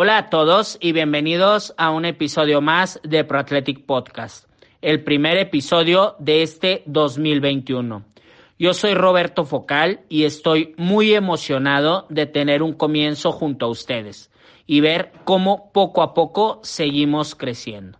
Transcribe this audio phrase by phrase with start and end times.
[0.00, 4.48] Hola a todos y bienvenidos a un episodio más de ProAthletic Podcast,
[4.80, 8.04] el primer episodio de este 2021.
[8.60, 14.30] Yo soy Roberto Focal y estoy muy emocionado de tener un comienzo junto a ustedes
[14.68, 17.98] y ver cómo poco a poco seguimos creciendo.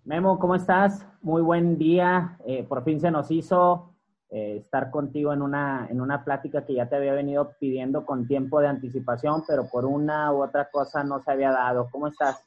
[0.05, 1.07] Memo, ¿cómo estás?
[1.23, 2.39] Muy buen día.
[2.47, 3.93] Eh, por fin se nos hizo
[4.31, 8.27] eh, estar contigo en una, en una plática que ya te había venido pidiendo con
[8.27, 11.89] tiempo de anticipación, pero por una u otra cosa no se había dado.
[11.91, 12.43] ¿Cómo estás?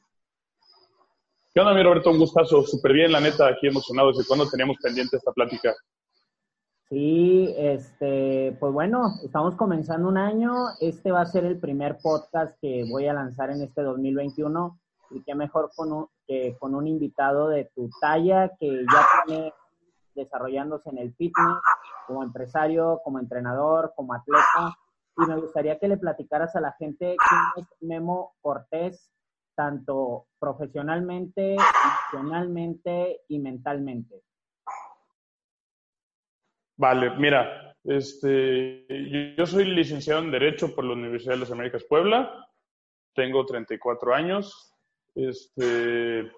[1.52, 2.10] ¿Qué onda, mi Roberto?
[2.10, 2.62] Un gustazo.
[2.62, 4.12] Súper bien, la neta, aquí emocionado.
[4.12, 5.74] ¿Desde cuándo teníamos pendiente esta plática?
[6.90, 10.52] Sí, este, pues bueno, estamos comenzando un año.
[10.80, 14.78] Este va a ser el primer podcast que voy a lanzar en este 2021
[15.10, 19.52] y qué mejor con un, que con un invitado de tu talla que ya tiene
[20.24, 21.58] desarrollándose en el fitness
[22.06, 24.76] como empresario, como entrenador, como atleta.
[25.16, 29.10] Y me gustaría que le platicaras a la gente quién es Memo Cortés,
[29.54, 34.22] tanto profesionalmente, emocionalmente y mentalmente.
[36.76, 38.86] Vale, mira, este,
[39.36, 42.48] yo soy licenciado en Derecho por la Universidad de las Américas Puebla,
[43.14, 44.74] tengo 34 años,
[45.14, 46.30] este,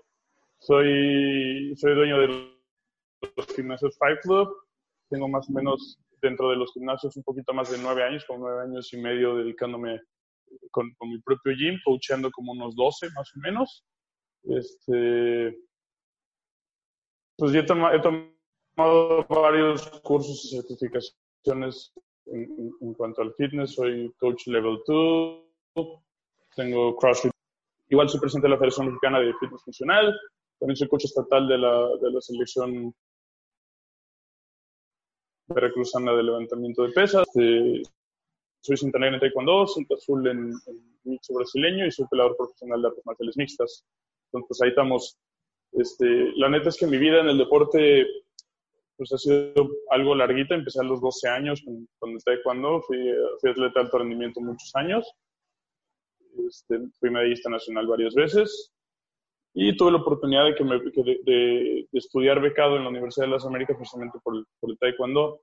[0.58, 2.51] soy, soy dueño de
[3.36, 4.48] los gimnasios Five Club,
[5.08, 8.46] tengo más o menos dentro de los gimnasios un poquito más de nueve años, como
[8.46, 10.00] nueve años y medio dedicándome
[10.70, 13.84] con, mi propio gym, coachando como unos 12 más o menos.
[14.44, 15.56] Este,
[17.36, 18.32] pues yo he tomado
[18.74, 21.92] tomado varios cursos y certificaciones
[22.26, 23.74] en, cuanto al fitness.
[23.74, 25.44] Soy coach level 2,
[26.56, 27.32] tengo CrossFit.
[27.88, 30.14] Igual soy presidente de la Federación Mexicana de Fitness Funcional.
[30.58, 32.94] También soy coach estatal de la, de la selección
[35.54, 37.26] veracruzana de levantamiento de pesas.
[37.32, 40.52] Soy cinta negra en taekwondo, cinta azul en,
[41.04, 43.84] en brasileño y soy pelador profesional de artes marciales mixtas.
[44.26, 45.18] Entonces, pues ahí estamos.
[45.72, 48.06] Este, la neta es que mi vida en el deporte
[48.96, 49.52] pues ha sido
[49.90, 50.54] algo larguita.
[50.54, 52.98] Empecé a los 12 años con, con el taekwondo, fui,
[53.40, 55.12] fui, atleta de alto rendimiento muchos años.
[56.48, 58.72] Este, fui medallista nacional varias veces
[59.54, 60.64] y tuve la oportunidad de, que
[61.24, 65.40] de, estudiar becado en la Universidad de las Américas precisamente por el, taekwondo.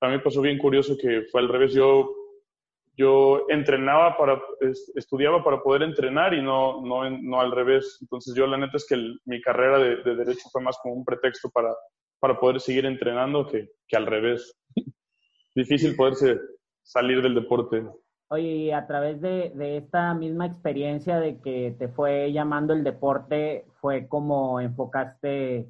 [0.00, 1.72] A mí pasó bien curioso que fue al revés.
[1.72, 2.14] Yo,
[2.96, 4.42] yo entrenaba para,
[4.94, 7.98] estudiaba para poder entrenar y no, no, no al revés.
[8.02, 11.04] Entonces yo la neta es que mi carrera de, de derecho fue más como un
[11.04, 11.74] pretexto para
[12.24, 14.58] para poder seguir entrenando que, que al revés.
[15.54, 16.40] Difícil poderse
[16.82, 17.86] salir del deporte.
[18.28, 24.08] Oye, a través de, esta misma experiencia de que te fue llamando el deporte, fue
[24.08, 25.68] como enfocaste,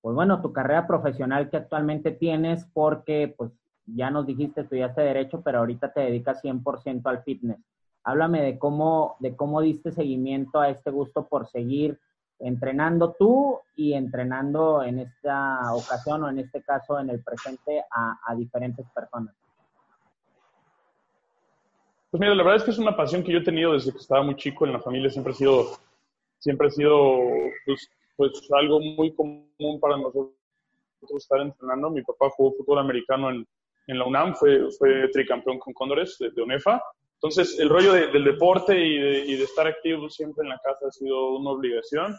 [0.00, 3.52] pues bueno, tu carrera profesional que actualmente tienes, porque pues
[3.86, 7.60] ya nos dijiste, estudiaste Derecho, pero ahorita te dedicas 100% al fitness.
[8.02, 11.98] Háblame de cómo, de cómo diste seguimiento a este gusto por seguir
[12.40, 18.34] entrenando tú y entrenando en esta ocasión o en este caso en el presente a,
[18.34, 19.34] diferentes personas?
[22.10, 23.98] Pues mira, la verdad es que es una pasión que yo he tenido desde que
[23.98, 25.78] estaba muy chico en la familia, siempre ha sido,
[26.38, 27.18] siempre ha sido
[27.64, 30.32] pues, pues algo muy común para nosotros
[31.16, 31.90] estar entrenando.
[31.90, 33.46] Mi papá jugó fútbol americano en,
[33.86, 36.82] en la UNAM, fue, fue tricampeón con Cóndores de, de UNEFA.
[37.14, 40.86] Entonces, el rollo del deporte y de, y de, estar activo siempre en la casa
[40.88, 42.16] ha sido una obligación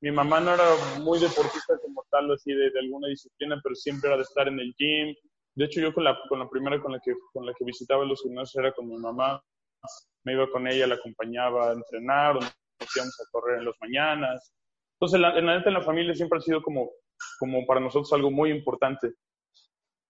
[0.00, 0.64] mi mamá no era
[1.00, 4.74] muy deportista como tal, así de, alguna disciplina, pero siempre era de estar en el
[4.76, 5.14] gym.
[5.56, 8.04] De hecho, yo con la, con la primera con la, que, con la que visitaba
[8.04, 9.42] los gimnasios era con mi mamá.
[10.24, 14.52] Me iba con ella, la acompañaba a entrenar, nos íbamos a correr en las mañanas.
[14.94, 16.90] Entonces, la, en la en la familia siempre ha sido como,
[17.38, 19.12] como para nosotros algo muy importante.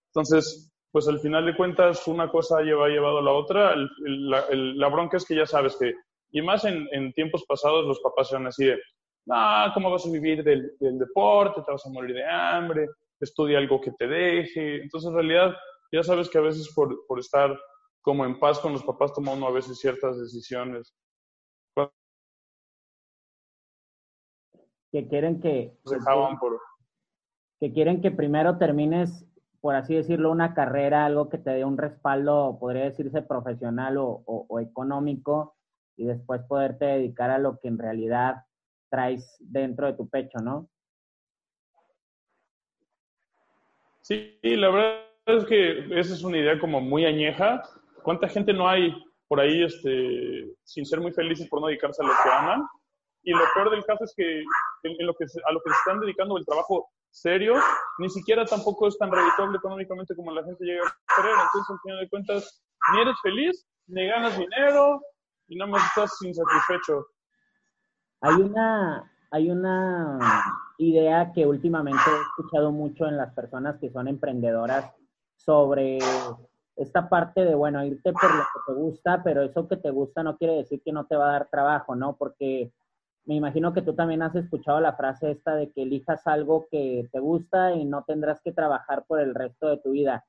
[0.09, 3.75] Entonces, pues al final de cuentas una cosa lleva llevado a la otra.
[3.77, 5.95] la, bronca es que ya sabes que,
[6.33, 8.81] y más en, en tiempos pasados los papás eran así de,
[9.31, 11.63] ah, ¿cómo vas a vivir del, del, deporte?
[11.63, 12.89] Te vas a morir de hambre,
[13.21, 14.83] estudia algo que te deje.
[14.83, 15.55] Entonces, en realidad,
[15.93, 17.59] ya sabes que a veces por, por estar
[18.03, 20.95] como en paz con los papás toma uno a veces ciertas decisiones.
[24.93, 25.77] Que quieren que...
[25.85, 26.61] Dejaban por...
[27.59, 29.27] Que quieren que primero termines,
[29.61, 34.23] por así decirlo, una carrera, algo que te dé un respaldo, podría decirse profesional o,
[34.27, 35.57] o económico,
[35.97, 38.45] y después poderte dedicar a lo que en realidad
[38.91, 40.69] traes dentro de tu pecho, ¿no?
[44.07, 47.61] Sí, la verdad es que esa es una idea como muy añeja.
[48.05, 48.95] ¿Cuánta gente no hay
[49.27, 52.63] por ahí este, sin ser muy felices por no dedicarse a lo que aman?
[53.25, 54.45] Y lo peor del caso es que,
[54.85, 57.55] en lo que a lo que se están dedicando el trabajo serio,
[57.99, 61.35] ni siquiera tampoco es tan redituable económicamente como la gente llega a creer.
[61.35, 62.63] Entonces, al final de cuentas,
[62.93, 65.01] ni eres feliz, ni ganas dinero,
[65.49, 67.09] y nada más estás insatisfecho.
[68.21, 70.17] Hay una, hay una
[70.79, 74.93] idea que últimamente he escuchado mucho en las personas que son emprendedoras
[75.35, 75.99] sobre
[76.77, 80.23] esta parte de, bueno, irte por lo que te gusta, pero eso que te gusta
[80.23, 82.17] no quiere decir que no te va a dar trabajo, ¿no?
[82.17, 82.71] Porque
[83.25, 87.09] me imagino que tú también has escuchado la frase esta de que elijas algo que
[87.11, 90.25] te gusta y no tendrás que trabajar por el resto de tu vida.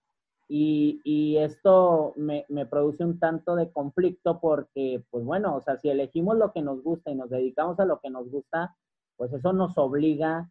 [0.50, 5.90] Y, esto me, me, produce un tanto de conflicto porque, pues bueno, o sea, si
[5.90, 8.74] elegimos lo que nos gusta y nos dedicamos a lo que nos gusta,
[9.18, 10.50] pues eso nos obliga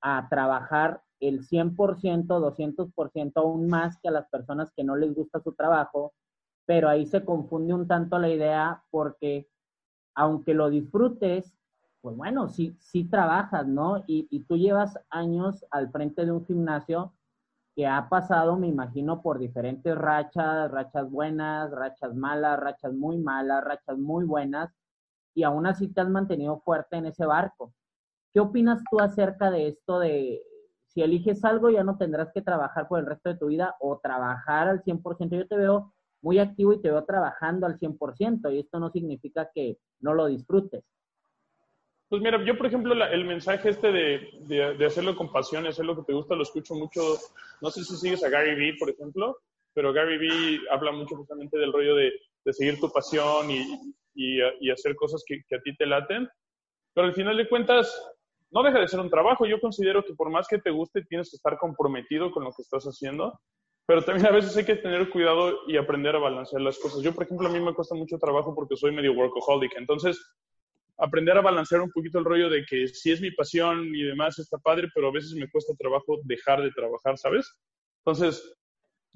[0.00, 5.40] a trabajar el 100%, 200% aún más que a las personas que no les gusta
[5.40, 6.12] su trabajo,
[6.66, 9.48] pero ahí se confunde un tanto la idea porque
[10.14, 11.52] aunque lo disfrutes,
[12.00, 14.04] pues bueno, sí, sí trabajas, ¿no?
[14.06, 17.14] Y, y tú llevas años al frente de un gimnasio
[17.74, 23.64] que ha pasado, me imagino, por diferentes rachas, rachas buenas, rachas malas, rachas muy malas,
[23.64, 24.70] rachas muy buenas,
[25.34, 27.72] y aún así te has mantenido fuerte en ese barco.
[28.34, 30.42] ¿Qué opinas tú acerca de esto de
[30.88, 34.00] si eliges algo ya no tendrás que trabajar por el resto de tu vida o
[34.02, 35.38] trabajar al 100%?
[35.38, 39.48] Yo te veo muy activo y te veo trabajando al 100% y esto no significa
[39.54, 40.82] que no lo disfrutes.
[42.08, 45.94] Pues mira, yo por ejemplo el mensaje este de, de, hacerlo con pasión, hacer lo
[45.94, 47.00] que te gusta, lo escucho mucho.
[47.60, 49.38] No sé si sigues a Gary Vee, por ejemplo,
[49.74, 52.12] pero Gary Vee habla mucho justamente del rollo de,
[52.44, 53.64] de seguir tu pasión y,
[54.14, 56.28] y, hacer cosas que, que, a ti te laten.
[56.94, 58.13] Pero al final de cuentas,
[58.54, 59.46] no deja de ser un trabajo.
[59.46, 62.62] Yo considero que por más que te guste, tienes que estar comprometido con lo que
[62.62, 63.38] estás haciendo.
[63.86, 67.02] Pero también a veces hay que tener cuidado y aprender a balancear las cosas.
[67.02, 69.76] Yo, por ejemplo, a mí me cuesta mucho trabajo porque soy medio workaholic.
[69.76, 70.24] Entonces,
[70.96, 74.38] aprender a balancear un poquito el rollo de que si es mi pasión y demás
[74.38, 77.52] está padre, pero a veces me cuesta trabajo dejar de trabajar, ¿sabes?
[78.06, 78.56] Entonces,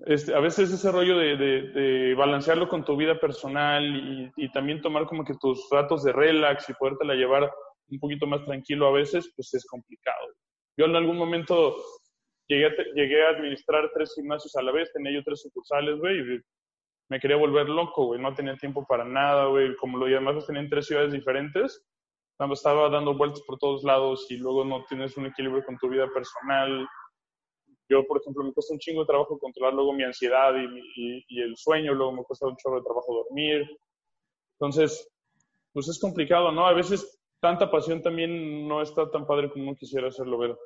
[0.04, 5.06] este, a veces ese rollo de, balancearlo con tu vida personal y, y, también tomar
[5.06, 7.50] como que tus ratos de relax y podértela llevar
[7.90, 10.28] un poquito más tranquilo a veces, pues es complicado.
[10.76, 11.76] Yo en algún momento
[12.46, 16.18] llegué a, llegué a administrar tres gimnasios a la vez, tenía yo tres sucursales, güey,
[16.18, 16.40] y
[17.08, 20.46] me quería volver loco, güey, no tenía tiempo para nada, güey, como lo demás los
[20.46, 21.84] tenía en tres ciudades diferentes,
[22.52, 26.08] estaba dando vueltas por todos lados y luego no tienes un equilibrio con tu vida
[26.12, 26.86] personal.
[27.88, 31.40] Yo, por ejemplo, me cuesta un chingo de trabajo controlar luego mi ansiedad y, y,
[31.40, 33.66] el sueño, luego me cuesta un chorro de trabajo dormir.
[34.60, 35.10] Entonces,
[35.72, 36.66] pues es complicado, ¿no?
[36.66, 40.56] A veces tanta pasión también no está tan padre como uno quisiera hacerlo ver.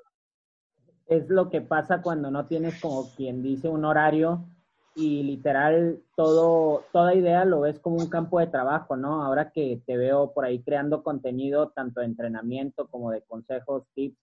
[1.06, 4.46] Es lo que pasa cuando no tienes como quien dice un horario
[4.94, 9.22] y literal todo, toda idea lo ves como un campo de trabajo, ¿no?
[9.22, 14.18] Ahora que te veo por ahí creando contenido tanto de entrenamiento como de consejos, tips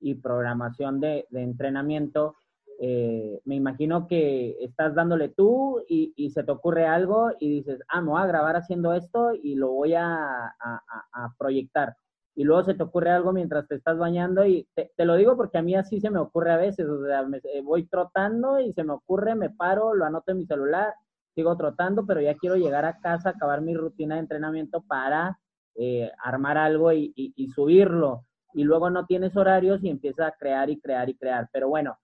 [0.00, 2.36] y programación de, de entrenamiento,
[2.84, 8.00] eh, me imagino que estás dándole tú y, se te ocurre algo y dices, ah,
[8.00, 11.94] me voy a grabar haciendo esto y lo voy a, a, a proyectar
[12.34, 15.58] y luego se te ocurre algo mientras te estás bañando y te, lo digo porque
[15.58, 18.72] a mí así se me ocurre a veces, o sea, me, eh, voy trotando y
[18.72, 20.94] se me ocurre, me paro, lo anoto en mi celular,
[21.34, 25.38] sigo trotando, pero ya quiero llegar a casa, acabar mi rutina de entrenamiento para
[25.74, 28.24] eh, armar algo y, y, subirlo.
[28.54, 31.48] Y luego no tienes horarios y empiezas a crear y crear y crear.
[31.52, 31.96] Pero bueno,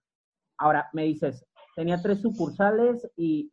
[0.59, 3.49] ahora me dices, tenía tres sucursales y,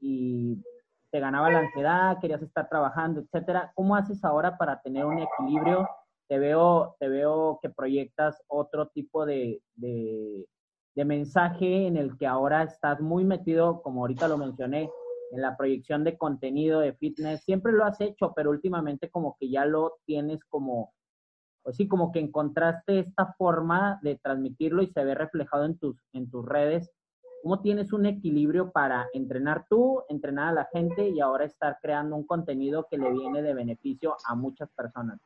[0.00, 0.62] y
[1.10, 3.72] te ganaba la ansiedad, querías estar trabajando, etcétera.
[3.74, 5.88] ¿Cómo haces ahora para tener un equilibrio
[6.30, 10.46] te veo, te veo que proyectas otro tipo de, de,
[11.04, 14.90] mensaje en el que ahora estás muy metido, como ahorita lo mencioné,
[15.32, 17.42] en la proyección de contenido de fitness.
[17.42, 20.92] Siempre lo has hecho, pero últimamente como que ya lo tienes como,
[21.62, 25.96] pues sí, como que encontraste esta forma de transmitirlo y se ve reflejado en tus,
[26.12, 26.90] en tus redes.
[27.42, 32.16] ¿Cómo tienes un equilibrio para entrenar tú, entrenar a la gente y ahora estar creando
[32.16, 35.18] un contenido que le viene de beneficio a muchas personas?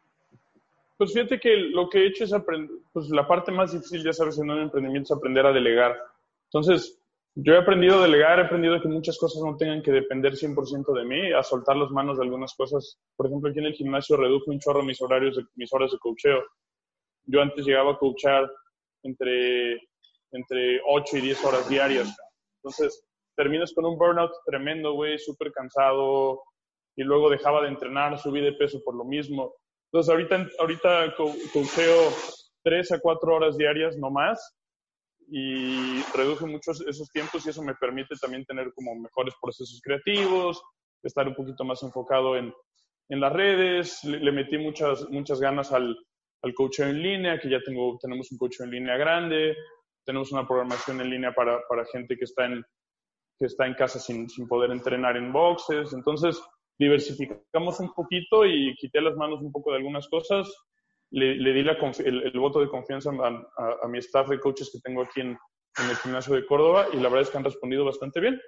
[0.97, 4.13] Pues fíjate que lo que he hecho es aprender, pues la parte más difícil, ya
[4.13, 5.97] sabes, en un emprendimiento es aprender a delegar.
[6.45, 7.01] Entonces,
[7.37, 10.93] yo he aprendido a delegar, he aprendido que muchas cosas no tengan que depender 100%
[10.93, 12.99] de mí, a soltar las manos de algunas cosas.
[13.17, 15.99] Por ejemplo, aquí en el gimnasio reduje un chorro mis horarios, de, mis horas de
[15.99, 16.45] coacheo.
[17.25, 18.49] Yo antes llegaba a coachar
[19.03, 19.81] entre,
[20.31, 22.17] entre 8 y 10 horas diarias.
[22.63, 26.41] Entonces, terminas con un burnout tremendo, güey, súper cansado,
[26.97, 29.55] y luego dejaba de entrenar, subí de peso por lo mismo.
[29.91, 31.15] Entonces, ahorita, ahorita
[31.53, 32.13] coacheo
[32.63, 34.57] 3 a 4 horas diarias, no más,
[35.37, 40.63] y reduje muchos esos tiempos y eso me permite también tener como mejores procesos creativos,
[41.03, 42.55] estar un poquito más enfocado en,
[43.09, 45.97] en las redes, le, metí muchas, muchas ganas al,
[46.43, 49.57] al coaching en línea, que ya tengo, tenemos un coaching en línea grande,
[50.07, 52.65] tenemos una programación en línea para, para gente que está en,
[53.37, 56.41] que está en casa sin, sin poder entrenar en boxes, entonces
[56.79, 60.49] diversificamos un poquito y quité las manos un poco de algunas cosas
[61.15, 65.21] le, di la, el, voto de confianza a, mi staff de coaches que tengo aquí
[65.21, 68.41] en, en el gimnasio de Córdoba y la verdad es que han respondido bastante bien.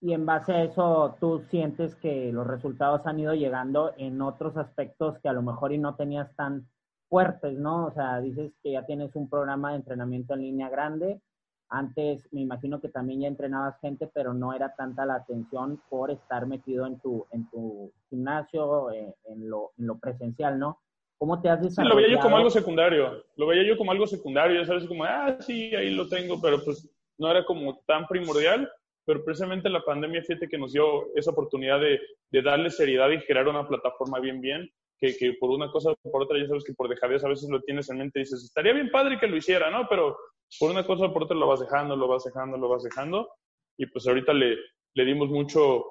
[0.00, 4.56] Y en base a eso, ¿tú sientes que los resultados han ido llegando en otros
[4.56, 6.68] aspectos que a lo mejor y no tenías tan
[7.08, 7.86] fuertes, ¿no?
[7.86, 11.22] O sea, dices que ya tienes un programa de entrenamiento en línea grande.
[11.70, 16.10] Antes me imagino que también ya entrenabas gente, pero no era tanta la atención por
[16.10, 20.80] estar metido en tu, en tu gimnasio, eh, en, lo, en lo presencial, ¿no?
[21.24, 21.96] ¿Cómo te has desarrollado?
[21.96, 23.24] lo veía yo como algo secundario.
[23.36, 26.62] Lo veía yo como algo secundario, ya sabes, como, ah, sí, ahí lo tengo, pero
[26.62, 28.70] pues no era como tan primordial.
[29.06, 31.98] Pero precisamente la pandemia, fíjate que nos dio esa oportunidad de,
[32.30, 36.10] de darle seriedad y crear una plataforma bien, bien, que, que, por una cosa o
[36.10, 38.44] por otra, ya sabes que por dejadez a veces lo tienes en mente y dices,
[38.44, 39.86] estaría bien padre que lo hiciera, ¿no?
[39.88, 40.18] Pero
[40.60, 43.30] por una cosa o por otra lo vas dejando, lo vas dejando, lo vas dejando.
[43.78, 44.58] Y pues ahorita le,
[44.92, 45.86] le dimos mucho,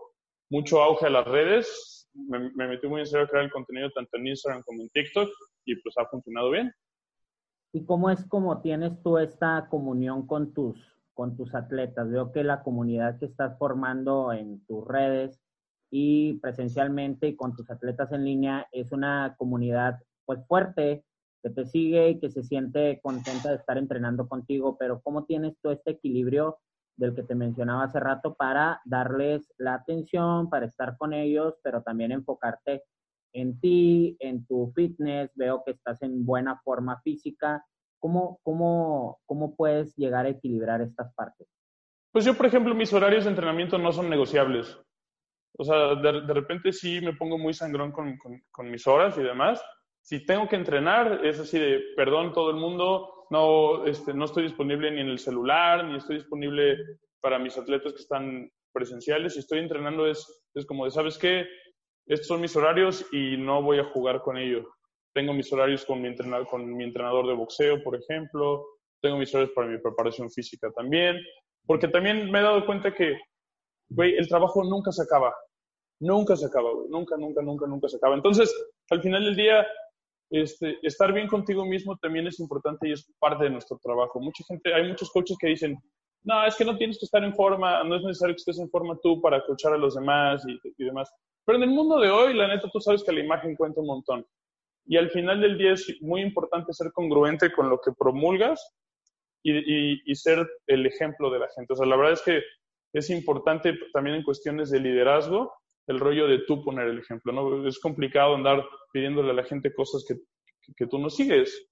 [0.52, 4.18] mucho auge a las redes me, metí muy en serio a crear el contenido tanto
[4.18, 5.30] en Instagram como en TikTok
[5.66, 6.72] y pues ha funcionado bien.
[7.74, 10.78] ¿Y cómo es como tienes tú esta comunión con tus,
[11.14, 12.10] con tus atletas?
[12.10, 15.42] Veo que la comunidad que estás formando en tus redes
[15.90, 21.04] y presencialmente y con tus atletas en línea es una comunidad pues fuerte
[21.42, 25.56] que te sigue y que se siente contenta de estar entrenando contigo, pero ¿cómo tienes
[25.62, 26.58] tú este equilibrio
[26.96, 31.82] del que te mencionaba hace rato para darles la atención, para estar con ellos, pero
[31.82, 32.84] también enfocarte
[33.34, 37.66] en ti, en tu fitness, veo que estás en buena forma física.
[38.00, 41.48] ¿Cómo, cómo, cómo puedes llegar a equilibrar estas partes?
[42.12, 44.78] Pues yo, por ejemplo, mis horarios de entrenamiento no son negociables.
[45.58, 49.18] O sea, de, de repente sí me pongo muy sangrón con, con, con mis horas
[49.18, 49.64] y demás.
[50.04, 54.44] Si tengo que entrenar, es así de, perdón todo el mundo, no, este, no estoy
[54.44, 56.78] disponible ni en el celular, ni estoy disponible
[57.22, 59.34] para mis atletas que están presenciales.
[59.34, 61.48] Si estoy entrenando es, es como de, ¿sabes qué?
[62.06, 64.68] Estos son mis horarios y no voy a jugar con ellos.
[65.14, 68.66] Tengo mis horarios con mi, entrenador, con mi entrenador de boxeo, por ejemplo.
[69.02, 71.18] Tengo mis horarios para mi preparación física también.
[71.66, 73.18] Porque también me he dado cuenta que,
[73.88, 75.34] güey, el trabajo nunca se acaba.
[76.02, 76.90] Nunca se acaba, güey.
[76.90, 78.16] Nunca, nunca, nunca, nunca se acaba.
[78.16, 78.54] Entonces,
[78.90, 79.66] al final del día,
[80.30, 84.20] este, estar bien contigo mismo también es importante y es parte de nuestro trabajo.
[84.20, 85.78] Mucha gente, hay muchos coaches que dicen,
[86.24, 88.70] no, es que no tienes que estar en forma, no es necesario que estés en
[88.70, 91.12] forma tú para coachar a los demás y, demás.
[91.46, 93.88] Pero en el mundo de hoy, la neta, tú sabes que la imagen cuenta un
[93.88, 94.26] montón.
[94.86, 98.74] Y al final del día es muy importante ser congruente con lo que promulgas
[99.44, 101.74] y, y, ser el ejemplo de la gente.
[101.74, 102.42] O sea, la verdad es que
[102.94, 105.52] es importante también en cuestiones de liderazgo
[105.88, 107.68] el rollo de tú poner el ejemplo, ¿no?
[107.68, 110.16] Es complicado andar pidiéndole a la gente cosas que,
[110.76, 111.68] que, tú no sigues.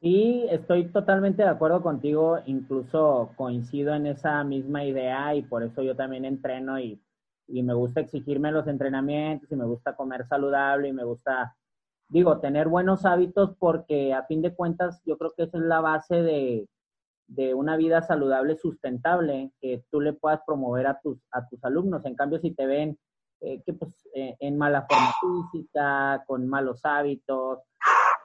[0.00, 5.82] Y estoy totalmente de acuerdo contigo, incluso coincido en esa misma idea y por eso
[5.82, 7.00] yo también entreno y,
[7.46, 11.54] y me gusta exigirme los entrenamientos y me gusta comer saludable y me gusta,
[12.08, 15.80] digo, tener buenos hábitos porque a fin de cuentas yo creo que esa es la
[15.80, 16.66] base de,
[17.30, 22.04] de una vida saludable sustentable que tú le puedas promover a tus, a tus alumnos.
[22.04, 22.98] En cambio, si te ven
[23.40, 25.14] eh, que pues, eh, en mala forma
[25.52, 27.60] física, con malos hábitos,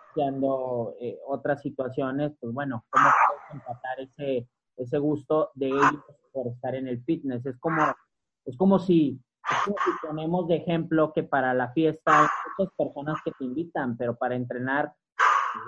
[0.09, 6.47] haciendo eh, otras situaciones, pues bueno, ¿cómo puedes empatar ese, ese gusto de ellos por
[6.47, 7.45] estar en el fitness?
[7.45, 7.83] Es como,
[8.43, 9.21] es como si,
[9.63, 9.71] si
[10.01, 14.35] ponemos de ejemplo que para la fiesta hay muchas personas que te invitan, pero para
[14.35, 14.93] entrenar,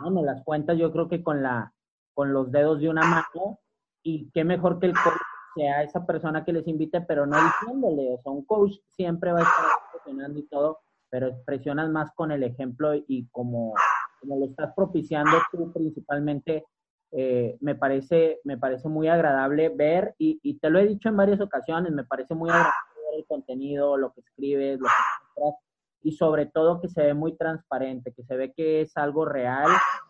[0.02, 1.72] no me las cuentas yo creo que con la
[2.18, 3.60] con los dedos de una mano
[4.02, 5.22] y qué mejor que el coach
[5.54, 9.42] sea esa persona que les invite, pero no diciéndole, o sea, un coach siempre va
[9.42, 10.80] a estar presionando y todo,
[11.12, 13.76] pero presionas más con el ejemplo y como,
[14.20, 16.66] como lo estás propiciando tú principalmente
[17.12, 21.18] eh, me, parece, me parece muy agradable ver, y, y, te lo he dicho en
[21.18, 22.74] varias ocasiones, me parece muy agradable
[23.12, 25.67] ver el contenido, lo que escribes, lo que muestras,
[26.08, 29.68] y sobre todo que se ve muy transparente, que se ve que es algo real,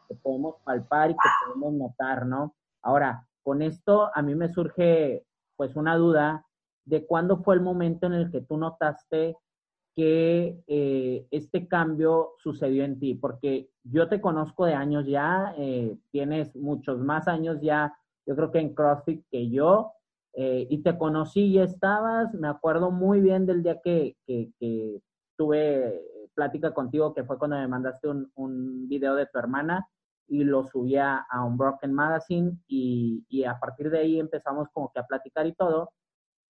[0.08, 2.54] que podemos palpar y que podemos notar, ¿no?
[2.84, 5.26] Ahora, con esto a mí me surge
[5.56, 6.46] pues una duda
[6.86, 9.38] de cuándo fue el momento en el que tú notaste
[9.96, 15.98] que eh, este cambio sucedió en ti, porque yo te conozco de años ya, eh,
[16.12, 19.94] tienes muchos más años ya, yo creo que en CrossFit que yo,
[20.34, 25.02] eh, y te conocí y estabas, me acuerdo muy bien del día que, que,
[25.38, 26.02] tuve
[26.34, 29.88] plática contigo, que fue cuando me mandaste un, un video de tu hermana
[30.28, 34.92] y lo subía a un Broken Magazine y, y a partir de ahí empezamos como
[34.92, 35.92] que a platicar y todo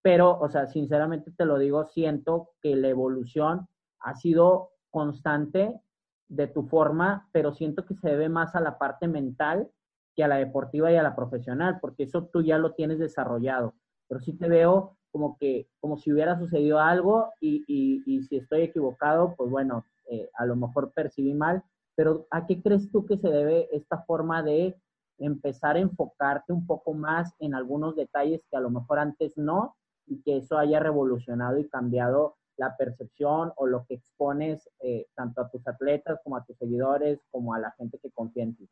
[0.07, 3.67] pero, o sea, sinceramente te lo digo, siento que la evolución
[3.99, 5.81] ha sido constante
[6.29, 9.69] de tu forma, pero siento que se debe más a la parte mental
[10.15, 13.75] que a la deportiva y a la profesional, porque eso tú ya lo tienes desarrollado.
[14.07, 18.61] Pero sí te veo como que, como si hubiera sucedido algo y, y, si estoy
[18.61, 21.63] equivocado, pues bueno, eh, a lo mejor percibí mal,
[21.95, 24.79] pero ¿a qué crees tú que se debe esta forma de
[25.17, 29.75] empezar a enfocarte un poco más en algunos detalles que a lo mejor antes no
[30.05, 35.41] y que eso haya revolucionado y cambiado la percepción o lo que expones eh, tanto
[35.41, 38.69] a tus atletas como a tus seguidores, como a la gente que confía en ti?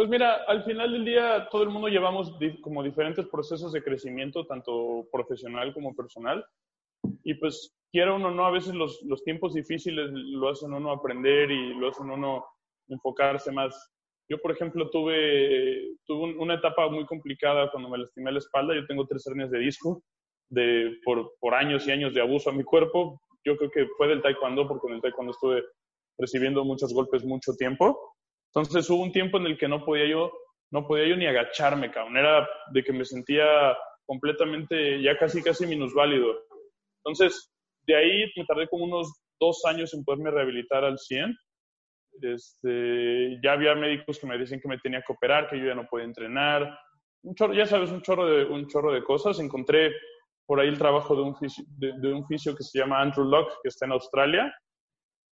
[0.00, 4.46] Pues mira, al final del día todo el mundo llevamos como diferentes procesos de crecimiento,
[4.46, 6.42] tanto profesional como personal.
[7.22, 10.90] Y pues quiera uno o no, a veces los, los tiempos difíciles lo hacen uno
[10.90, 12.46] aprender y lo hacen uno
[12.88, 13.92] enfocarse más.
[14.26, 18.74] Yo, por ejemplo, tuve, tuve una etapa muy complicada cuando me lastimé la espalda.
[18.74, 20.02] Yo tengo tres hernias de disco
[20.48, 23.20] de, por, por años y años de abuso a mi cuerpo.
[23.44, 25.62] Yo creo que fue del taekwondo, porque en el taekwondo estuve
[26.16, 28.09] recibiendo muchos golpes mucho tiempo.
[28.54, 30.32] Entonces hubo un tiempo en el que no podía yo,
[30.72, 32.16] no podía yo ni agacharme, cabrón.
[32.16, 33.76] Era de que me sentía
[34.06, 36.34] completamente, ya casi, casi minusválido.
[37.04, 37.52] Entonces,
[37.86, 41.36] de ahí me tardé como unos dos años en poderme rehabilitar al 100.
[42.22, 45.74] Este, ya había médicos que me decían que me tenía que operar, que yo ya
[45.74, 46.78] no podía entrenar.
[47.22, 49.38] Un chorro, ya sabes, un chorro de, un chorro de cosas.
[49.38, 49.92] Encontré
[50.46, 53.54] por ahí el trabajo de un, fisio, de, un fisio que se llama Andrew Locke,
[53.62, 54.52] que está en Australia.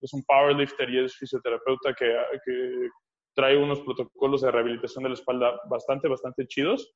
[0.01, 2.13] Es un powerlifter y es fisioterapeuta que,
[2.45, 2.89] que
[3.35, 6.93] trae unos protocolos de rehabilitación de la espalda bastante, bastante chidos.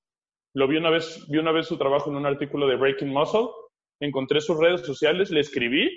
[0.55, 3.47] Lo vi una vez, vi una vez su trabajo en un artículo de Breaking Muscle,
[3.99, 5.89] encontré sus redes sociales, le escribí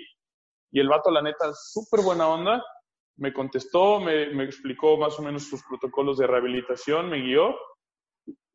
[0.71, 2.63] y el vato, la neta, súper buena onda,
[3.17, 7.55] me contestó, me, me, explicó más o menos sus protocolos de rehabilitación, me guió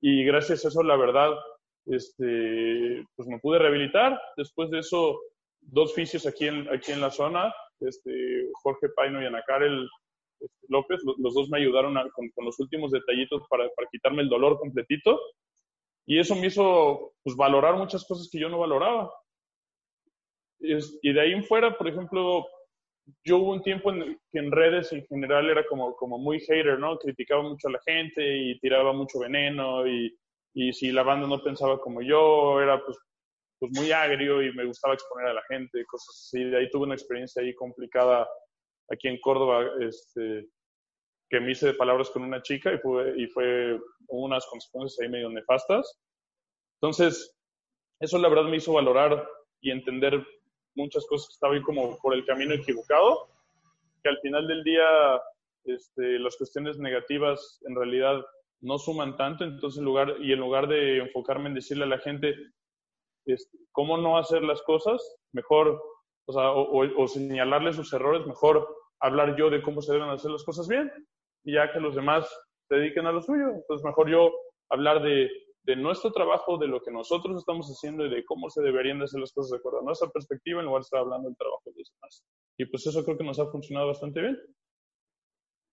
[0.00, 1.30] y gracias a eso, la verdad,
[1.86, 4.20] este, pues me pude rehabilitar.
[4.36, 5.18] Después de eso,
[5.60, 9.88] dos fisios aquí en, aquí en la zona, este, Jorge Paino y Ana Karel
[10.40, 15.20] este, López, los, dos me ayudaron con, los últimos detallitos para, quitarme el dolor completito.
[16.06, 19.12] Y eso me hizo pues, valorar muchas cosas que yo no valoraba.
[20.60, 22.46] y de ahí en fuera, por ejemplo,
[23.24, 26.98] yo hubo un tiempo en que en redes en general era como, muy hater, ¿no?
[26.98, 30.16] Criticaba mucho a la gente y tiraba mucho veneno y
[30.54, 32.98] y si la banda no pensaba como yo, era pues,
[33.60, 36.42] pues muy agrio y me gustaba exponer a la gente, cosas así.
[36.42, 38.28] De ahí tuve una experiencia ahí complicada
[38.90, 40.48] aquí en Córdoba, este,
[41.28, 45.08] que me hice de palabras con una chica y fue, y fue unas consecuencias ahí
[45.08, 46.00] medio nefastas.
[46.80, 47.36] Entonces,
[48.00, 49.28] eso la verdad me hizo valorar
[49.60, 50.24] y entender
[50.74, 53.28] muchas cosas que estaba ahí como por el camino equivocado,
[54.02, 54.86] que al final del día
[55.64, 58.24] este, las cuestiones negativas en realidad
[58.60, 61.98] no suman tanto, entonces en lugar, y en lugar de enfocarme en decirle a la
[61.98, 62.34] gente
[63.26, 65.80] este, cómo no hacer las cosas, mejor,
[66.26, 68.66] o, sea, o, señalarle sus errores, mejor
[69.00, 70.90] hablar yo de cómo se deben hacer las cosas bien,
[71.44, 72.28] y ya que los demás
[72.68, 74.30] se dediquen a lo suyo, entonces mejor yo
[74.70, 75.30] hablar de,
[75.68, 79.04] de nuestro trabajo, de lo que nosotros estamos haciendo y de cómo se deberían de
[79.04, 81.62] hacer las cosas de acuerdo a nuestra perspectiva en lugar de estar hablando del trabajo
[81.66, 82.24] de los demás.
[82.56, 84.38] Y pues eso creo que nos ha funcionado bastante bien.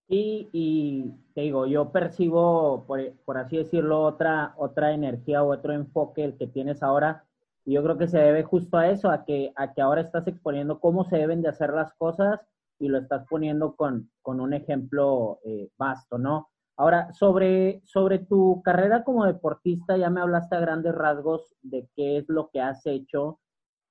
[0.08, 6.24] Y, y, te digo, yo percibo, por, así decirlo, otra, otra energía o otro enfoque
[6.24, 7.24] el que tienes ahora.
[7.64, 10.28] Y yo creo que se debe justo a eso, a que, a que ahora estás
[10.28, 12.40] exponiendo cómo se deben de hacer las cosas
[12.78, 16.48] y lo estás poniendo con, con un ejemplo eh, vasto, ¿no?
[16.78, 22.18] Ahora, sobre, sobre tu carrera como deportista, ya me hablaste a grandes rasgos de qué
[22.18, 23.40] es lo que has hecho,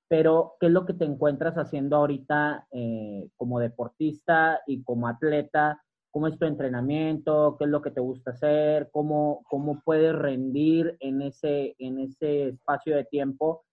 [0.08, 5.82] pero ¿qué es lo que te encuentras haciendo ahorita eh, como deportista y como atleta?
[6.16, 10.96] cómo es tu entrenamiento, qué es lo que te gusta hacer, cómo, cómo puedes rendir
[11.00, 13.65] en ese, en ese espacio de tiempo.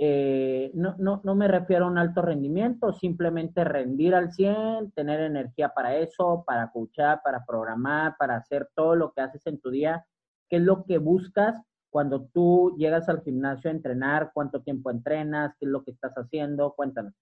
[0.00, 5.20] Eh, no, no, no, me refiero a un alto rendimiento, simplemente rendir al 100, tener
[5.20, 9.70] energía para eso, para escuchar, para programar, para hacer todo lo que haces en tu
[9.70, 10.06] día.
[10.48, 14.30] ¿Qué es lo que buscas cuando tú llegas al gimnasio a entrenar?
[14.32, 15.56] ¿Cuánto tiempo entrenas?
[15.58, 16.74] ¿Qué es lo que estás haciendo?
[16.74, 17.14] Cuéntanos.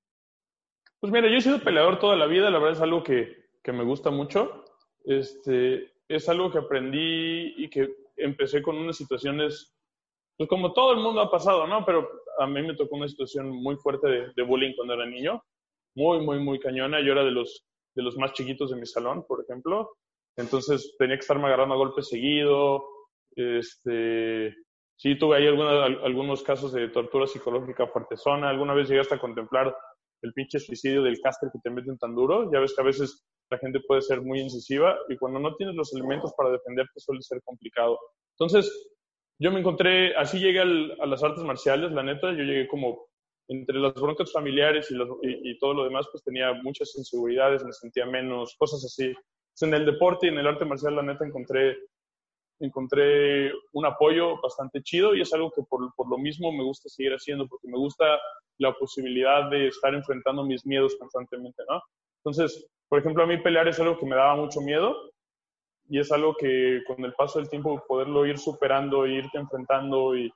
[1.00, 3.72] Pues mira, yo he sido peleador toda la vida, la verdad es algo que, que
[3.72, 4.64] me gusta mucho.
[5.04, 9.75] Este, es algo que aprendí y que empecé con unas situaciones
[10.36, 11.84] pues como todo el mundo ha pasado, ¿no?
[11.84, 15.42] Pero a mí me tocó una situación muy fuerte de, bullying cuando era niño,
[15.94, 17.00] muy, muy, muy cañona.
[17.00, 19.96] Yo era de los, de los más chiquitos de mi salón, por ejemplo.
[20.36, 22.84] Entonces tenía que estarme agarrando a golpes seguido.
[23.34, 24.54] Este,
[24.96, 28.50] sí, tuve ahí algunos casos de tortura psicológica fuertezona.
[28.50, 29.74] Alguna vez llegué hasta contemplar
[30.22, 32.50] el pinche suicidio del caster que te meten tan duro.
[32.52, 35.76] Ya ves que a veces la gente puede ser muy incisiva y cuando no tienes
[35.76, 37.98] los elementos para defenderte suele ser complicado.
[38.38, 38.70] Entonces,
[39.38, 43.06] yo me encontré, así llegué a las artes marciales, la neta, yo llegué como
[43.48, 48.56] entre las broncas familiares y, todo lo demás, pues tenía muchas inseguridades, me sentía menos,
[48.58, 49.14] cosas así.
[49.60, 51.76] en el deporte y en el arte marcial, la neta, encontré,
[52.60, 56.88] encontré un apoyo bastante chido y es algo que por, por lo mismo me gusta
[56.88, 58.18] seguir haciendo, porque me gusta
[58.58, 61.80] la posibilidad de estar enfrentando mis miedos constantemente, ¿no?
[62.24, 64.96] Entonces, por ejemplo, a mí pelear es algo que me daba mucho miedo
[65.88, 70.32] y es algo que con el paso del tiempo poderlo ir superando, irte enfrentando y,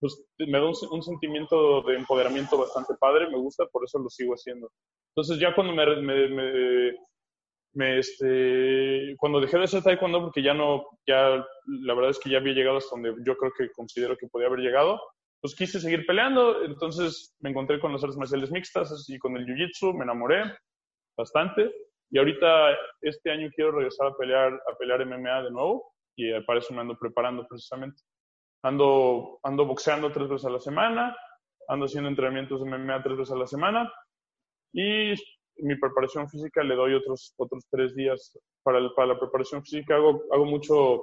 [0.00, 4.34] pues me da un, sentimiento de empoderamiento bastante padre, me gusta, por eso lo sigo
[4.34, 4.70] haciendo.
[5.14, 6.92] Entonces ya cuando me, me,
[7.72, 12.30] me, este, cuando dejé de hacer taekwondo, porque ya no, ya la verdad es que
[12.30, 15.00] ya había llegado hasta donde yo creo que considero que podía haber llegado,
[15.40, 19.46] pues quise seguir peleando, entonces me encontré con las artes marciales mixtas y con el
[19.46, 20.42] jiu-jitsu, me enamoré
[21.16, 21.72] bastante
[22.10, 26.60] y ahorita, este año quiero regresar a pelear, a pelear MMA de nuevo y para
[26.60, 28.02] eso me ando preparando precisamente.
[28.62, 31.16] Ando, ando boxeando tres veces a la semana,
[31.68, 33.92] ando haciendo entrenamientos de MMA tres veces a la semana
[34.72, 35.14] y
[35.58, 38.38] mi preparación física le doy otros, otros tres días.
[38.62, 41.02] Para, para la preparación física hago, hago mucho,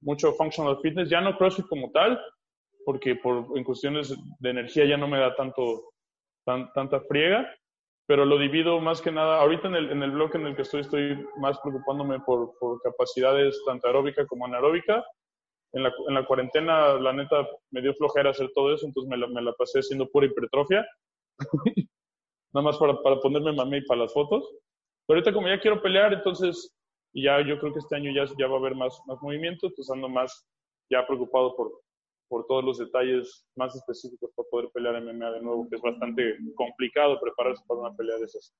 [0.00, 2.20] mucho functional fitness, ya no CrossFit como tal,
[2.84, 5.92] porque por, en cuestiones de energía ya no me da tanto,
[6.44, 7.48] tan, tanta friega,
[8.08, 10.62] pero lo divido más que nada, ahorita en el, en el bloque en el que
[10.62, 15.04] estoy, estoy más preocupándome por, por capacidades tanto aeróbica como anaeróbica.
[15.74, 19.18] En la, en la, cuarentena, la neta, me dio flojera hacer todo eso, entonces me
[19.18, 20.86] la, me la pasé haciendo pura hipertrofia.
[22.54, 24.56] Nada más para, para ponerme mame y para las fotos.
[25.06, 26.74] Pero ahorita como ya quiero pelear, entonces,
[27.12, 29.66] y ya yo creo que este año ya, ya va a haber más, más movimiento,
[29.66, 30.48] entonces ando más
[30.90, 31.72] ya preocupado por,
[32.28, 36.36] por todos los detalles más específicos para poder pelear MMA de nuevo, que es bastante
[36.54, 38.54] complicado prepararse para una pelea de esas.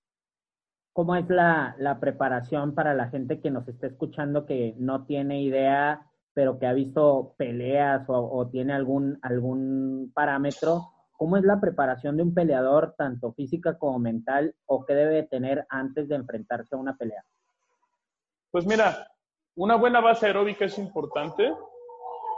[0.92, 5.42] ¿Cómo es la, la preparación para la gente que nos está escuchando que no tiene
[5.42, 10.88] idea, pero que ha visto peleas o, tiene algún, algún parámetro?
[11.12, 15.66] ¿Cómo es la preparación de un peleador, tanto física como mental, o qué debe tener
[15.68, 17.24] antes de enfrentarse a una pelea?
[18.50, 19.09] Pues mira,
[19.57, 21.52] una buena base aeróbica es importante,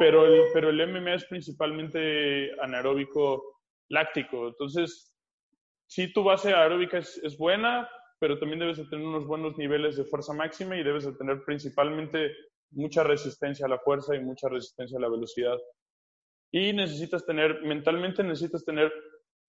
[0.00, 3.60] pero el, pero el MMA es principalmente anaeróbico
[3.90, 4.48] láctico.
[4.48, 5.12] Entonces,
[5.86, 7.86] sí, tu base aeróbica es, es, buena,
[8.18, 11.44] pero también debes de tener unos buenos niveles de fuerza máxima y debes de tener
[11.44, 12.34] principalmente
[12.70, 15.58] mucha resistencia a la fuerza y mucha resistencia a la velocidad.
[16.50, 18.90] Y necesitas tener, mentalmente necesitas tener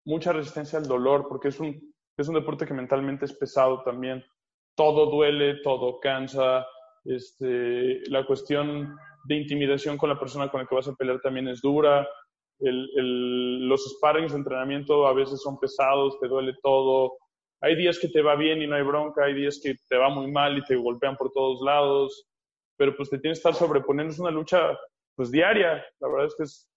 [0.04, 4.22] mucha resistencia al dolor, porque es un, es un deporte que mentalmente es pesado también.
[4.76, 6.68] Todo duele, todo cansa.
[7.06, 11.48] Este, la cuestión de intimidación con la persona con la que vas a pelear también
[11.48, 12.08] es dura.
[12.60, 17.14] El, los sparrings de entrenamiento a veces son pesados, te duele todo.
[17.62, 20.10] Hay días que te va bien y no hay bronca, hay días que te va
[20.10, 22.28] muy mal y te golpean por todos lados,
[22.78, 24.78] pero pues te tienes que estar sobreponiendo, es una lucha
[25.16, 25.84] pues diaria.
[26.00, 26.70] La verdad es que es,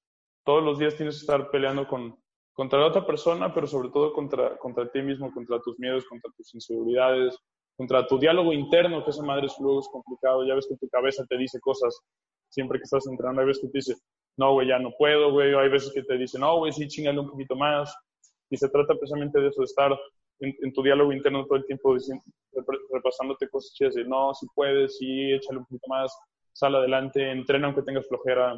[0.45, 2.17] todos los días tienes que estar peleando con,
[2.53, 6.31] contra la otra persona, pero sobre todo contra, contra ti mismo, contra tus miedos, contra
[6.37, 7.37] tus inseguridades,
[7.77, 10.47] contra tu diálogo interno, que esa madre es luego es complicado.
[10.47, 11.99] Ya ves que tu cabeza te dice cosas
[12.55, 13.97] siempre que estás entrenando, hay veces que te dice,
[14.37, 17.19] no, güey, ya no puedo, güey, hay veces que te dice, no, güey, sí, chingale
[17.19, 17.95] un poquito más.
[18.49, 19.99] Y se trata precisamente de eso, de estar
[20.41, 22.23] en, tu diálogo interno todo el tiempo diciendo,
[22.93, 26.17] repasándote cosas chidas de, no, si puedes, sí, échale un poquito más,
[26.53, 28.55] sal adelante, entrena aunque tengas flojera.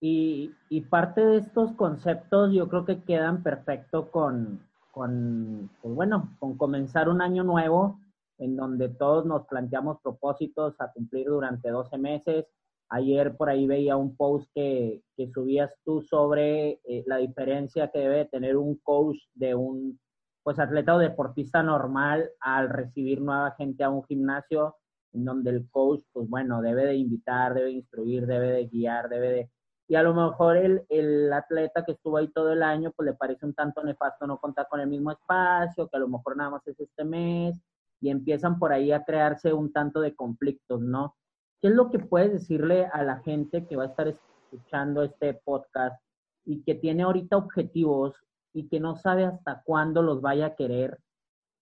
[0.00, 4.60] Y, y parte de estos conceptos yo creo que quedan perfecto con,
[4.90, 7.98] con pues bueno, con comenzar un año nuevo
[8.38, 12.46] en donde todos nos planteamos propósitos a cumplir durante 12 meses.
[12.88, 17.98] Ayer por ahí veía un post que, que subías tú sobre eh, la diferencia que
[18.00, 19.98] debe tener un coach de un
[20.42, 24.76] pues atleta o deportista normal al recibir nueva gente a un gimnasio
[25.12, 29.08] en donde el coach pues bueno debe de invitar, debe de instruir, debe de guiar,
[29.08, 29.50] debe de
[29.88, 33.14] y a lo mejor el, el, atleta que estuvo ahí todo el año, pues le
[33.14, 36.50] parece un tanto nefasto no contar con el mismo espacio, que a lo mejor nada
[36.50, 37.56] más es este mes,
[38.00, 41.16] y empiezan por ahí a crearse un tanto de conflictos, ¿no?
[41.60, 45.34] ¿Qué es lo que puedes decirle a la gente que va a estar escuchando este
[45.34, 46.00] podcast
[46.44, 48.14] y que tiene ahorita objetivos
[48.52, 50.98] y que no sabe hasta cuándo los vaya a querer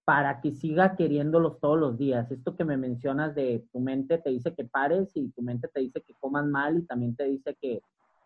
[0.05, 2.31] para que siga queriéndolos todos los días?
[2.31, 5.81] Esto que me mencionas de tu mente te dice que pares y tu mente te
[5.81, 7.81] dice que comas mal y también te dice que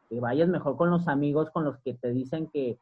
[0.09, 2.79] que vayas mejor con los amigos con los que te dicen que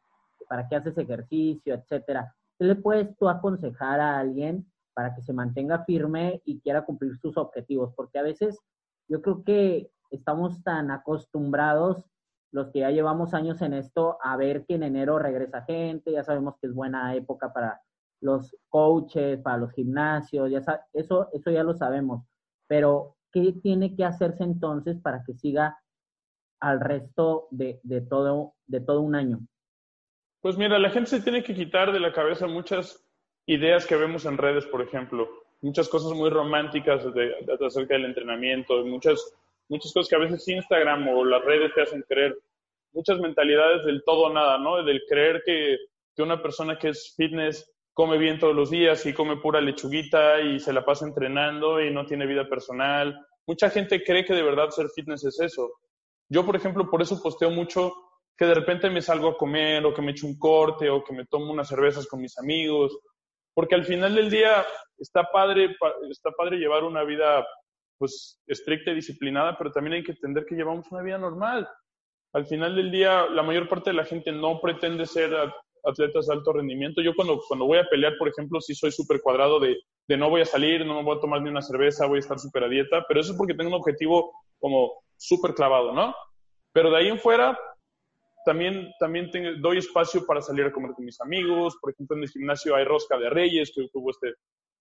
[0.47, 2.33] para qué haces ejercicio, etcétera.
[2.57, 4.65] ¿Qué le puedes tú aconsejar a alguien
[4.97, 7.93] para que se mantenga firme y quiera cumplir sus objetivos?
[7.95, 8.59] Porque a veces
[9.07, 12.03] yo creo que estamos tan acostumbrados,
[12.51, 16.23] los que ya llevamos años en esto, a ver que en enero regresa gente, ya
[16.23, 17.79] sabemos que es buena época para
[18.21, 22.25] los coaches, para los gimnasios, ya eso, eso ya lo sabemos.
[22.65, 25.77] Pero, ¿qué tiene que hacerse entonces para que siga
[26.59, 29.41] al resto de, de, todo, de todo un año?
[30.41, 33.06] Pues mira, la gente se tiene que quitar de la cabeza muchas
[33.47, 35.27] ideas que vemos en redes, por ejemplo,
[35.61, 37.33] muchas cosas muy románticas de,
[37.65, 39.33] acerca del entrenamiento, muchas,
[39.69, 42.37] muchas cosas que a veces Instagram o las redes te hacen creer,
[42.93, 44.83] muchas mentalidades del todo o nada, ¿no?
[44.83, 45.77] Del creer que,
[46.15, 50.41] que una persona que es fitness come bien todos los días y come pura lechuguita
[50.41, 53.25] y se la pasa entrenando y no tiene vida personal.
[53.47, 55.71] Mucha gente cree que de verdad ser fitness es eso.
[56.29, 57.93] Yo, por ejemplo, por eso posteo mucho
[58.37, 61.13] que de repente me salgo a comer o que me echo un corte o que
[61.13, 62.95] me tomo unas cervezas con mis amigos,
[63.57, 64.63] porque al final del día
[64.99, 65.75] está padre,
[66.11, 67.43] está padre llevar una vida
[67.97, 71.67] pues estricta y disciplinada, pero también hay que entender que llevamos una vida normal.
[72.33, 75.35] Al final del día, la mayor parte de la gente no pretende ser
[75.83, 77.01] atletas de alto rendimiento.
[77.01, 79.75] Yo cuando, cuando voy a pelear, por ejemplo, sí soy súper cuadrado de,
[80.07, 82.19] de no voy a salir, no me voy a tomar ni una cerveza, voy a
[82.19, 86.13] estar súper a dieta, pero eso es porque tengo un objetivo como súper clavado, ¿no?
[86.73, 87.57] Pero de ahí en fuera,
[88.47, 91.75] también, también tengo, doy espacio para salir a comer con mis amigos.
[91.81, 94.35] Por ejemplo, en el gimnasio hay rosca de reyes, que tuvo este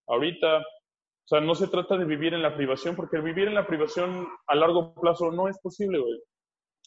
[0.07, 0.59] ahorita.
[0.59, 4.29] O sea, no se trata de vivir en la privación, porque vivir en la privación
[4.47, 6.17] a largo plazo no es posible, güey.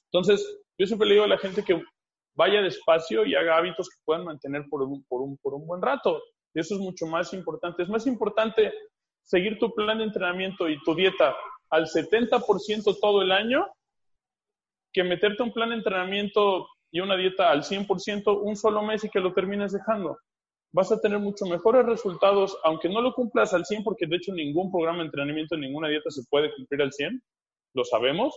[0.05, 1.83] Entonces, yo siempre le digo a la gente que
[2.33, 5.81] vaya despacio y haga hábitos que puedan mantener por un, por un, por un buen
[5.81, 6.23] rato.
[6.53, 7.83] Y eso es mucho más importante.
[7.83, 8.71] Es más importante
[9.21, 11.35] seguir tu plan de entrenamiento y tu dieta
[11.71, 13.67] al 70% todo el año
[14.93, 19.09] que meterte un plan de entrenamiento y una dieta al 100% un solo mes y
[19.09, 20.17] que lo termines dejando.
[20.71, 24.33] Vas a tener mucho mejores resultados, aunque no lo cumplas al 100, porque de hecho
[24.33, 27.21] ningún programa de entrenamiento, ninguna dieta se puede cumplir al 100,
[27.73, 28.35] lo sabemos.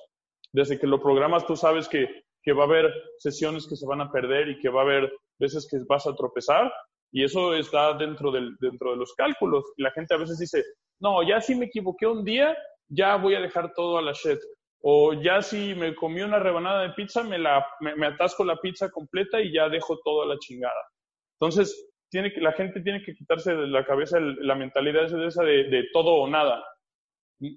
[0.53, 2.09] Desde que lo programas tú sabes que,
[2.43, 5.13] que va a haber sesiones que se van a perder y que va a haber
[5.39, 6.73] veces que vas a tropezar,
[7.13, 9.65] y eso está dentro, del, dentro de los cálculos.
[9.77, 10.65] La gente a veces dice,
[10.99, 12.57] no, ya si me equivoqué un día,
[12.89, 14.39] ya voy a dejar todo a la shit.
[14.85, 18.91] O ya si me comí una rebanada de pizza, me, la, me, atasco la pizza
[18.91, 20.89] completa y ya dejo todo a la chingada.
[21.41, 25.65] Entonces, tiene que, la gente tiene que quitarse de la cabeza la mentalidad esa de,
[25.65, 26.65] de todo o nada.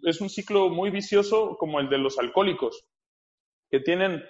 [0.03, 2.85] Es un ciclo muy vicioso como el de los alcohólicos,
[3.71, 4.23] que tienen,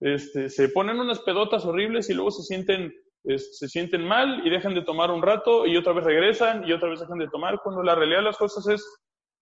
[0.00, 4.74] este, se ponen unas pedotas horribles y luego se sienten, se sienten mal y dejan
[4.74, 7.82] de tomar un rato y otra vez regresan y otra vez dejan de tomar, cuando
[7.82, 8.82] la realidad de las cosas es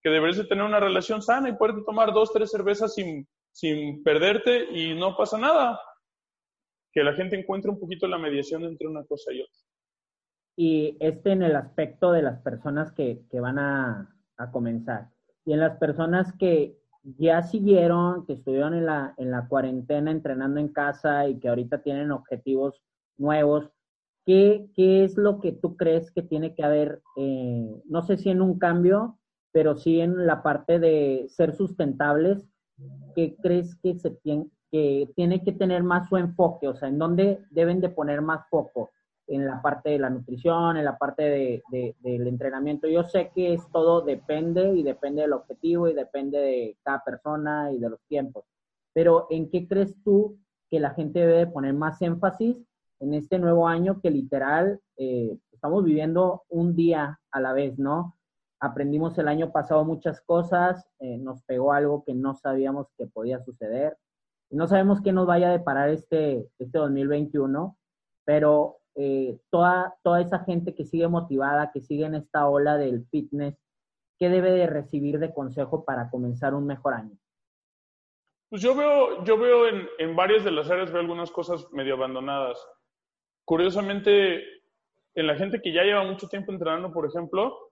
[0.01, 4.03] que deberías de tener una relación sana y poder tomar dos, tres cervezas sin, sin
[4.03, 5.79] perderte y no pasa nada.
[6.91, 9.61] Que la gente encuentre un poquito la mediación entre una cosa y otra.
[10.55, 15.09] Y este en el aspecto de las personas que, que van a, a, comenzar.
[15.45, 20.59] Y en las personas que ya siguieron, que estuvieron en la, en la cuarentena entrenando
[20.59, 22.81] en casa y que ahorita tienen objetivos
[23.17, 23.69] nuevos,
[24.25, 28.29] ¿qué, qué es lo que tú crees que tiene que haber, eh, no sé si
[28.29, 29.17] en un cambio,
[29.51, 32.47] pero sí en la parte de ser sustentables,
[33.15, 33.95] ¿qué crees que
[35.15, 36.67] tiene que, tener más su enfoque?
[36.67, 38.91] O sea, ¿en dónde deben de poner más foco?
[39.27, 42.87] En la parte de la nutrición, en la parte de, del entrenamiento.
[42.87, 47.71] Yo sé que es todo depende y depende del objetivo y depende de cada persona
[47.73, 48.45] y de los tiempos.
[48.93, 50.37] Pero ¿en qué crees tú
[50.69, 52.63] que la gente debe de poner más énfasis
[52.99, 58.16] en este nuevo año que literal eh, estamos viviendo un día a la vez, ¿no?
[58.59, 63.39] Aprendimos el año pasado muchas cosas, eh, nos pegó algo que no sabíamos que podía
[63.39, 63.97] suceder.
[64.49, 67.77] No sabemos qué nos vaya a deparar este, este 2021,
[68.25, 73.05] pero eh, toda, toda esa gente que sigue motivada, que sigue en esta ola del
[73.07, 73.55] fitness,
[74.17, 77.17] ¿qué debe de recibir de consejo para comenzar un mejor año?
[78.49, 81.95] Pues yo veo, yo veo en, en varias de las áreas, veo algunas cosas medio
[81.95, 82.57] abandonadas.
[83.43, 84.41] Curiosamente,
[85.13, 87.66] en la gente que ya lleva mucho tiempo entrenando, por ejemplo,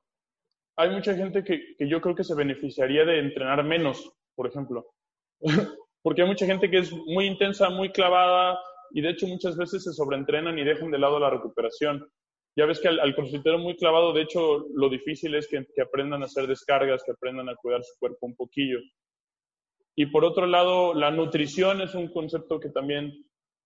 [0.78, 4.86] hay mucha gente que, que, yo creo que se beneficiaría de entrenar menos, por ejemplo.
[6.02, 8.60] porque hay mucha gente que es muy intensa, muy clavada
[8.92, 12.08] y de hecho muchas veces se sobreentrenan y dejan de lado la recuperación.
[12.56, 13.16] Ya ves que al, al
[13.60, 17.50] muy clavado, de hecho, lo difícil es que, que aprendan a hacer descargas, que aprendan
[17.50, 18.80] a cuidar su cuerpo un poquillo.
[19.96, 23.12] Y por otro lado, la nutrición es un concepto que también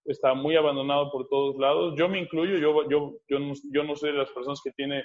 [0.05, 1.93] está muy abandonado por todos lados.
[1.97, 5.03] Yo me incluyo, yo, yo, yo, no, yo no soy de las personas que tiene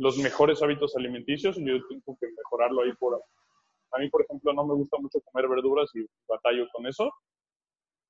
[0.00, 3.22] los mejores hábitos alimenticios, yo tengo que mejorarlo ahí por...
[3.92, 7.12] A mí, por ejemplo, no me gusta mucho comer verduras y batallo con eso,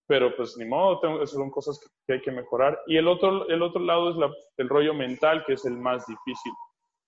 [0.07, 2.79] pero pues ni modo, tengo, esas son cosas que, hay que mejorar.
[2.87, 6.07] Y el otro, el otro lado es la, el rollo mental, que es el más
[6.07, 6.53] difícil.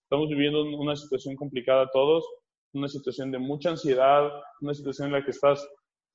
[0.05, 2.27] Estamos viviendo una situación complicada todos,
[2.73, 5.65] una situación de mucha ansiedad, una situación en la que estás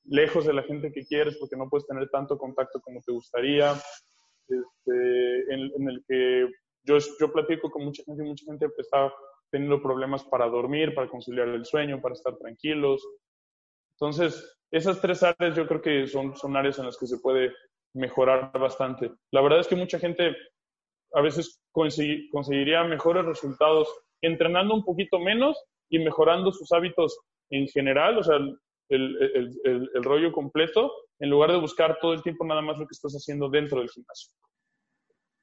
[0.03, 3.71] lejos de la gente que quieres porque no puedes tener tanto contacto como te gustaría,
[4.47, 6.47] este, en, el que
[6.87, 9.13] yo, yo platico con mucha gente y mucha gente está
[9.51, 13.05] teniendo problemas para dormir, para conciliar el sueño, para estar tranquilos.
[13.99, 17.53] Entonces, esas tres áreas yo creo que son, son áreas en las que se puede
[17.93, 19.11] mejorar bastante.
[19.31, 20.35] La verdad es que mucha gente
[21.13, 23.87] a veces conseguiría mejores resultados
[24.21, 25.57] entrenando un poquito menos
[25.89, 27.17] y mejorando sus hábitos
[27.49, 28.35] en general, o sea,
[28.89, 32.93] el, el, rollo completo, en lugar de buscar todo el tiempo nada más lo que
[32.93, 34.31] estás haciendo dentro del gimnasio.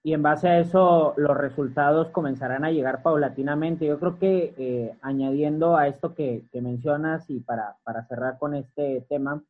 [0.07, 3.87] Y en base a eso, los resultados comenzarán a llegar paulatinamente.
[3.87, 8.55] Yo creo que eh, añadiendo a esto que, que mencionas y para, para, cerrar con
[8.55, 9.43] este tema,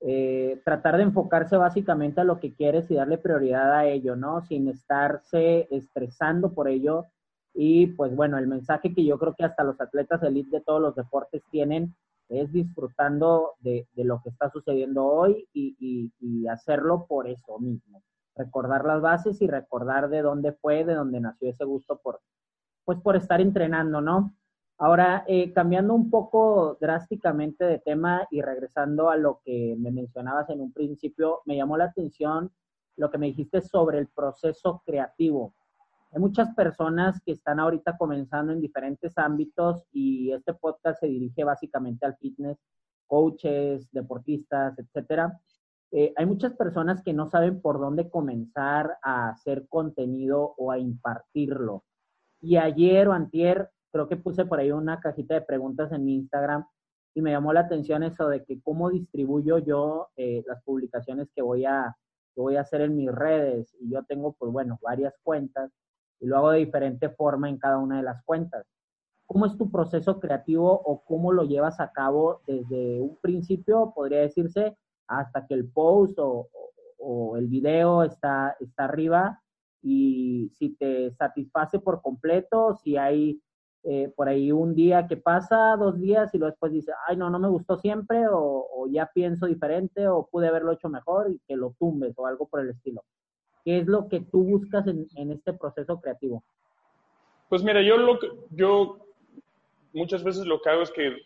[0.00, 4.42] eh, tratar de enfocarse básicamente a lo que quieres y darle prioridad a ello, ¿no?
[4.42, 7.06] Sin estarse estresando por ello.
[7.52, 10.80] Y pues bueno, el mensaje que yo creo que hasta los atletas elite de todos
[10.80, 11.96] los deportes tienen
[12.28, 18.02] es disfrutando de, lo que está sucediendo hoy y, hacerlo por eso mismo.
[18.36, 22.20] Recordar las bases y recordar de dónde fue, de dónde nació ese gusto por,
[22.84, 24.34] pues por estar entrenando, ¿no?
[24.76, 30.50] Ahora, eh, cambiando un poco drásticamente de tema y regresando a lo que me mencionabas
[30.50, 32.50] en un principio, me llamó la atención
[32.96, 35.54] lo que me dijiste sobre el proceso creativo.
[36.12, 41.44] Hay muchas personas que están ahorita comenzando en diferentes ámbitos y este podcast se dirige
[41.44, 42.58] básicamente al fitness,
[43.06, 45.40] coaches, deportistas, etcétera.
[45.96, 50.78] Eh, hay muchas personas que no saben por dónde comenzar a hacer contenido o a
[50.80, 51.84] impartirlo.
[52.40, 56.16] Y ayer o antier creo que puse por ahí una cajita de preguntas en mi
[56.16, 56.66] Instagram
[57.14, 61.42] y me llamó la atención eso de que cómo distribuyo yo eh, las publicaciones que
[61.42, 61.96] voy a
[62.34, 65.70] que voy a hacer en mis redes y yo tengo pues bueno varias cuentas
[66.18, 68.66] y lo hago de diferente forma en cada una de las cuentas.
[69.26, 74.22] ¿Cómo es tu proceso creativo o cómo lo llevas a cabo desde un principio, podría
[74.22, 76.48] decirse, hasta que el post o,
[77.36, 79.38] el video está, está arriba
[79.82, 83.42] y si te satisface por completo, si hay
[83.82, 87.28] eh, por ahí un día que pasa, dos días y luego después dice, ay, no,
[87.28, 91.38] no me gustó siempre o, o, ya pienso diferente o pude haberlo hecho mejor y
[91.46, 93.04] que lo tumbes o algo por el estilo.
[93.64, 96.44] ¿Qué es lo que tú buscas en, este proceso creativo?
[97.48, 98.18] Pues mira, yo, lo
[98.50, 98.98] yo
[99.92, 101.16] muchas veces lo que hago es que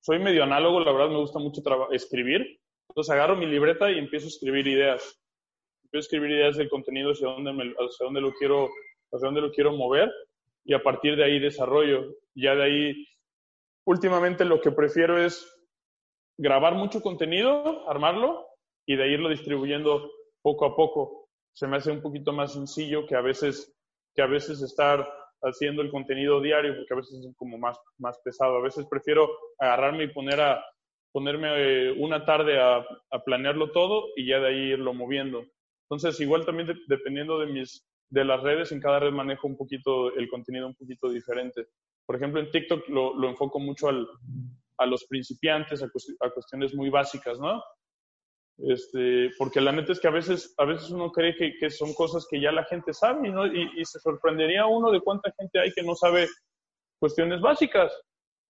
[0.00, 1.62] soy medio análogo, la verdad me gusta mucho
[1.92, 2.58] escribir.
[2.88, 5.20] Entonces agarro mi libreta y empiezo a escribir ideas.
[5.84, 8.68] Empiezo a escribir ideas del contenido hacia dónde, hacia dónde, lo, quiero,
[9.12, 10.10] hacia dónde lo quiero mover
[10.64, 12.14] y a partir de ahí desarrollo.
[12.34, 13.06] Ya de ahí,
[13.86, 15.46] últimamente lo que prefiero es
[16.38, 18.46] grabar mucho contenido, armarlo
[18.86, 20.10] y de irlo distribuyendo
[20.42, 23.74] poco a poco se me hace un poquito más sencillo que a veces,
[24.14, 25.08] que a veces estar
[25.42, 28.58] haciendo el contenido diario, porque a veces es como más, más pesado.
[28.58, 29.26] A veces prefiero
[29.58, 30.62] agarrarme y poner a,
[31.16, 35.46] ponerme eh, una tarde a, a, planearlo todo y ya de ahí irlo moviendo.
[35.88, 40.14] Entonces, igual también dependiendo de, mis, de las redes, en cada red manejo un poquito
[40.14, 41.68] el contenido un poquito diferente.
[42.04, 44.06] Por ejemplo, en TikTok lo, lo enfoco mucho al,
[44.76, 47.62] a los principiantes, a, a, cuestiones muy básicas, ¿no?
[48.58, 51.94] Este, porque la neta es que a veces, a veces uno cree que, que son
[51.94, 53.46] cosas que ya la gente sabe ¿no?
[53.46, 56.26] y, y, se sorprendería uno de cuánta gente hay que no sabe
[57.00, 57.90] cuestiones básicas.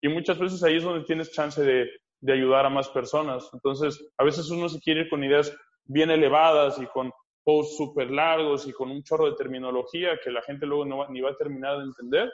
[0.01, 1.89] Y muchas veces ahí es donde tienes chance de,
[2.25, 3.47] de ayudar a más personas.
[3.53, 7.11] Entonces, a veces uno se quiere ir con ideas bien elevadas y con
[7.43, 11.21] posts súper largos y con un chorro de terminología que la gente luego no ni
[11.21, 12.31] va a terminar de entender,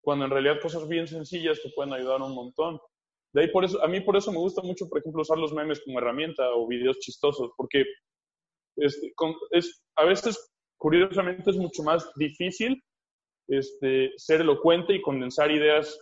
[0.00, 2.78] cuando en realidad cosas bien sencillas te pueden ayudar un montón.
[3.34, 5.52] De ahí por eso, a mí por eso me gusta mucho, por ejemplo, usar los
[5.52, 7.84] memes como herramienta o videos chistosos, porque
[8.76, 9.12] este,
[9.50, 12.80] es, a veces, curiosamente, es mucho más difícil
[13.48, 15.98] este, ser elocuente y condensar ideas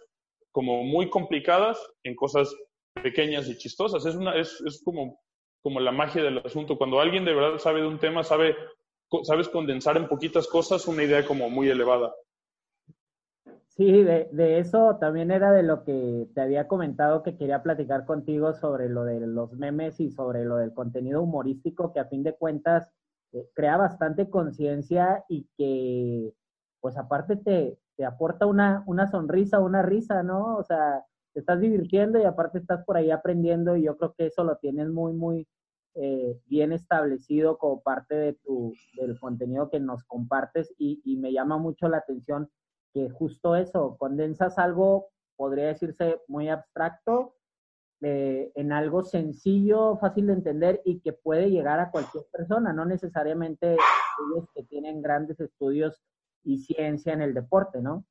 [0.53, 2.55] como muy complicadas en cosas
[2.95, 4.05] pequeñas y chistosas.
[4.07, 5.21] Es, una, es, es como,
[5.63, 6.79] como la magia del asunto.
[6.79, 8.57] Cuando alguien de verdad sabe de un tema, sabe,
[9.23, 12.13] sabes condensar en poquitas cosas una idea como muy elevada.
[13.77, 18.55] Sí, de, eso también era de lo que te había comentado que quería platicar contigo
[18.55, 22.37] sobre lo de los memes y sobre lo del contenido humorístico que a fin de
[22.37, 22.89] cuentas
[23.33, 26.33] eh, crea bastante conciencia y que
[26.81, 30.57] pues aparte te, te aporta una, una sonrisa, una risa, ¿no?
[30.57, 31.05] O sea,
[31.35, 34.57] te estás divirtiendo y aparte estás por ahí aprendiendo y yo creo que eso lo
[34.57, 35.49] tienes muy, muy
[35.97, 41.59] eh, bien establecido como parte de tu, del contenido que nos compartes y, me llama
[41.59, 42.51] mucho la atención
[42.93, 47.35] que justo eso, condensas algo, podría decirse muy abstracto,
[48.01, 52.85] eh, en algo sencillo, fácil de entender y que puede llegar a cualquier persona, no
[52.85, 56.01] necesariamente ellos que tienen grandes estudios
[56.45, 58.05] y ciencia en el deporte, ¿no?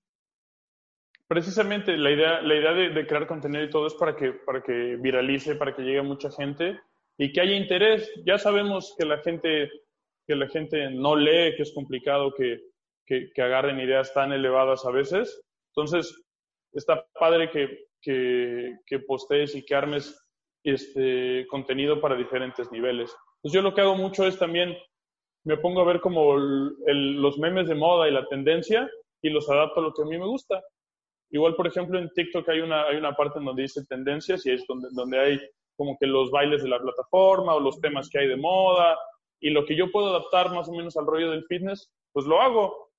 [1.27, 4.97] Precisamente la idea, la idea de, crear contenido y todo es para que, para que
[4.97, 6.79] viralice, para que llegue a mucha gente
[7.17, 8.11] y que haya interés.
[8.25, 9.71] Ya sabemos que la gente,
[10.27, 12.59] que la gente no lee, que es complicado que,
[13.05, 15.41] que, agarren ideas tan elevadas a veces.
[15.75, 16.23] Entonces,
[16.73, 20.19] está padre que, que, que postees y que armes
[20.63, 23.15] este contenido para diferentes niveles.
[23.37, 24.77] Entonces, yo lo que hago mucho es también
[25.45, 28.89] me pongo a ver como el, los memes de moda y la tendencia
[29.21, 30.61] y los adapto a lo que a mí me gusta.
[31.33, 34.63] Igual, por ejemplo, en TikTok hay una, hay una parte donde dice tendencias y es
[34.67, 35.39] donde, donde hay
[35.75, 38.97] como que los bailes de la plataforma o los temas que hay de moda
[39.39, 42.39] y lo que yo puedo adaptar más o menos al rollo del fitness, pues lo
[42.39, 42.91] hago.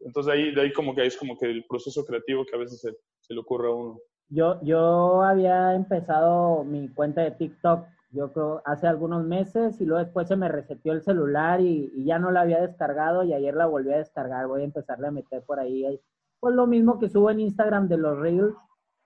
[0.00, 2.80] Entonces ahí, de ahí como que es como que el proceso creativo que a veces
[2.80, 2.90] se,
[3.20, 4.00] se le ocurre a uno.
[4.28, 10.02] Yo, yo había empezado mi cuenta de TikTok yo creo, hace algunos meses y luego
[10.02, 13.66] después se me reseteó el celular y, ya no la había descargado y ayer la
[13.66, 14.46] volví a descargar.
[14.46, 16.00] Voy a empezarle a meter por ahí.
[16.40, 18.54] Pues lo mismo que subo en Instagram de los Reels,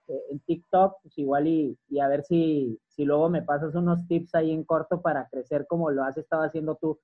[0.08, 4.06] eh, en TikTok, pues igual y, y, a ver si, si luego me pasas unos
[4.08, 6.98] tips ahí en corto para crecer como lo has estado haciendo tú.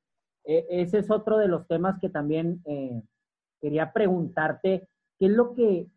[0.45, 3.03] E, ese es otro de los temas que también eh,
[3.61, 4.89] quería preguntarte.
[5.19, 5.89] ¿Qué es lo que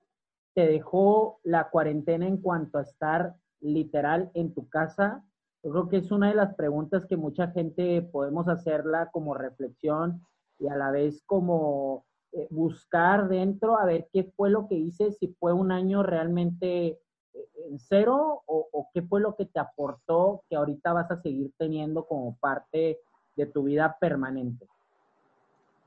[0.54, 5.24] te dejó la cuarentena en cuanto a estar literal en tu casa
[5.64, 10.26] yo creo que es una de las preguntas que mucha gente podemos hacerla como reflexión
[10.58, 15.12] y a la vez como eh, buscar dentro a ver qué fue lo que hice,
[15.12, 17.00] si fue un año realmente eh,
[17.68, 22.06] en cero o, qué fue lo que te aportó que ahorita vas a seguir teniendo
[22.06, 23.00] como parte
[23.36, 24.68] de tu vida permanente.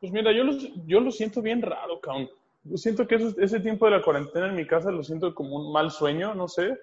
[0.01, 0.53] Pues mira, yo lo,
[0.87, 2.29] yo lo siento bien raro, cabrón.
[2.65, 5.73] Yo siento que ese tiempo de la cuarentena en mi casa lo siento como un
[5.73, 6.77] mal sueño, no sé,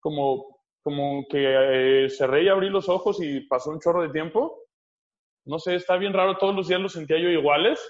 [0.00, 0.56] como
[0.86, 4.56] como que eh, cerré y abrí los ojos y pasó un chorro de tiempo.
[5.44, 7.80] No sé, está bien raro, todos los días los sentía yo iguales.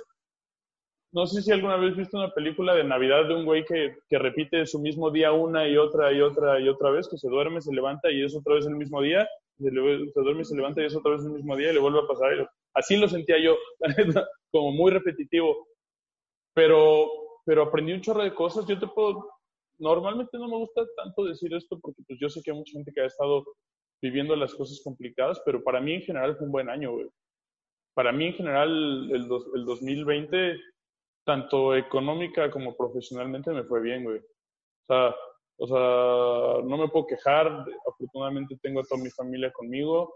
[1.13, 4.19] No sé si alguna vez viste una película de Navidad de un güey que, que,
[4.19, 7.61] repite su mismo día una y otra y otra y otra vez, que se duerme,
[7.61, 9.27] se levanta y es otra vez el mismo día,
[9.59, 12.01] se, se duerme, se levanta y es otra vez el mismo día y le vuelve
[12.01, 12.51] a pasar.
[12.75, 13.57] Así lo sentía yo,
[14.51, 15.69] como muy repetitivo.
[16.55, 17.09] Pero,
[17.45, 18.67] pero aprendí un chorro de cosas.
[18.67, 19.29] Yo te puedo
[19.79, 22.93] normalmente no me gusta tanto decir esto porque pues yo sé que hay mucha gente
[22.93, 23.45] que ha estado
[24.01, 27.09] viviendo las cosas complicadas, pero para mí en general fue un buen año, güey.
[27.95, 30.61] Para mí en general el, el 2020,
[31.27, 34.19] tanto económica como profesionalmente, me fue bien, güey.
[34.19, 35.15] O sea,
[35.59, 37.67] o sea, no me puedo quejar.
[37.87, 40.15] Afortunadamente tengo a toda mi familia conmigo.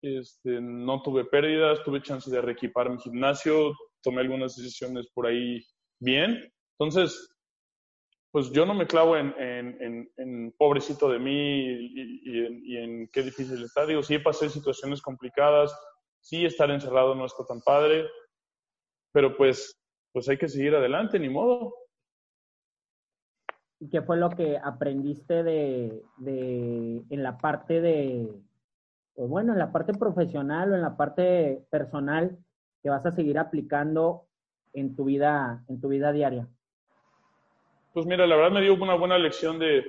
[0.00, 5.60] Este, no tuve pérdidas, tuve chance de reequipar mi gimnasio, tomé algunas decisiones por ahí
[6.00, 6.50] bien.
[6.78, 7.28] Entonces,
[8.30, 13.84] pues yo no me clavo en, en, pobrecito de mí y, en, qué difícil está.
[13.84, 15.76] Digo, sí pasé situaciones complicadas,
[16.20, 18.08] sí estar encerrado no está tan padre,
[19.12, 19.78] pero pues,
[20.18, 21.72] pues hay que seguir adelante, ni modo.
[23.78, 28.28] ¿Y qué fue lo que aprendiste de, de, en la parte de,
[29.14, 32.36] pues bueno, en la parte profesional o en la parte personal
[32.82, 34.24] que vas a seguir aplicando
[34.72, 36.48] en tu vida, en tu vida diaria?
[37.94, 39.84] Pues mira, la verdad me dio una buena lección de,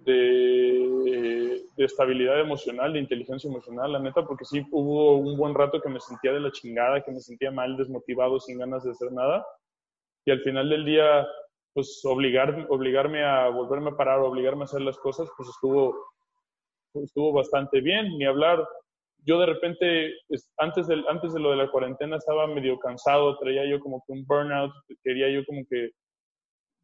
[0.00, 5.88] de, estabilidad emocional, de inteligencia emocional, la neta, porque sí hubo un buen rato que
[5.88, 9.46] me sentía de la chingada, que me sentía mal, desmotivado, sin ganas de hacer nada.
[10.24, 11.26] Y al final del día,
[11.72, 15.94] pues obligar, obligarme a volverme a parar, obligarme a hacer las cosas, pues estuvo,
[16.94, 18.08] estuvo bastante bien.
[18.18, 18.66] Ni hablar,
[19.24, 20.14] yo de repente,
[20.56, 24.12] antes de, antes de lo de la cuarentena, estaba medio cansado, traía yo como que
[24.12, 25.90] un burnout, quería yo como que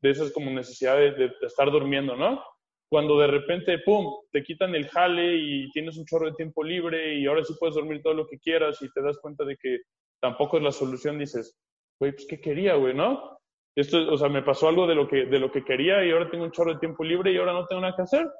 [0.04, 2.42] de esas como necesidad de, estar durmiendo, ¿no?
[2.90, 7.18] Cuando de repente, ¡pum!, te quitan el jale y tienes un chorro de tiempo libre
[7.18, 9.78] y ahora sí puedes dormir todo lo que quieras y te das cuenta de que
[10.20, 11.58] tampoco es la solución, dices,
[12.04, 13.38] güey, pues ¿qué quería, güey, no?
[13.74, 16.30] Esto, o sea, me pasó algo de lo, que, de lo que quería y ahora
[16.30, 18.30] tengo un chorro de tiempo libre y ahora no tengo nada que hacer.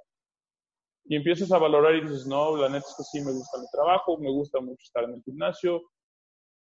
[1.07, 3.67] Y empiezas a valorar y dices, no, la neta es que sí me gusta mi
[3.73, 5.83] trabajo, me gusta mucho estar en el gimnasio.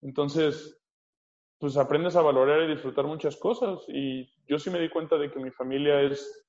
[0.02, 0.80] Entonces,
[1.60, 3.84] pues aprendes a valorar y disfrutar muchas cosas.
[3.88, 6.48] Y yo sí me di cuenta de que mi familia es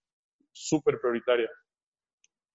[0.52, 1.50] súper prioritaria.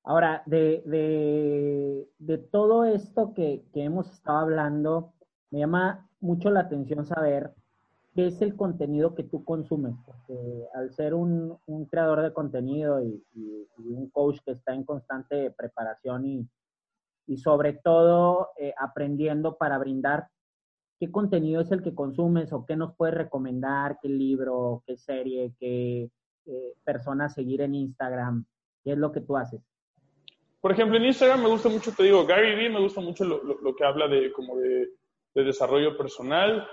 [0.03, 5.13] Ahora, de, de, de todo esto que, que, hemos estado hablando,
[5.51, 7.53] me llama mucho la atención saber
[8.13, 13.01] qué es el contenido que tú consumes, porque al ser un, un creador de contenido
[13.01, 16.47] y, y, un coach que está en constante preparación y,
[17.27, 20.27] y sobre todo eh, aprendiendo para brindar,
[20.99, 23.97] ¿qué contenido es el que consumes o qué nos puedes recomendar?
[24.01, 26.09] ¿Qué libro, qué serie, qué
[26.45, 28.45] eh, persona seguir en Instagram?
[28.83, 29.61] ¿Qué es lo que tú haces?
[30.59, 33.43] Por ejemplo, en Instagram me gusta mucho, te digo, Gary Vee, me gusta mucho lo,
[33.43, 34.89] lo, que habla de como de,
[35.33, 36.67] de, desarrollo personal.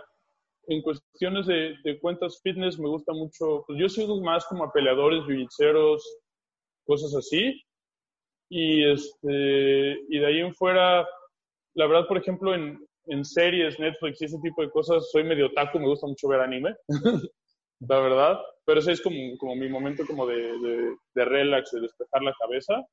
[0.69, 4.73] En cuestiones de, de, cuentas fitness me gusta mucho, pues yo sigo más como a
[4.73, 5.97] peleadores, jiu
[6.85, 7.61] cosas así.
[8.51, 11.07] Y, este, y de ahí en fuera,
[11.75, 15.51] la verdad, por ejemplo, en, en series, Netflix y ese tipo de cosas, soy medio
[15.53, 16.75] taco, me gusta mucho ver anime,
[17.81, 18.39] la verdad.
[18.67, 22.35] Pero ese es como, como mi momento como de, de, de relax, de despejar la
[22.39, 22.85] cabeza.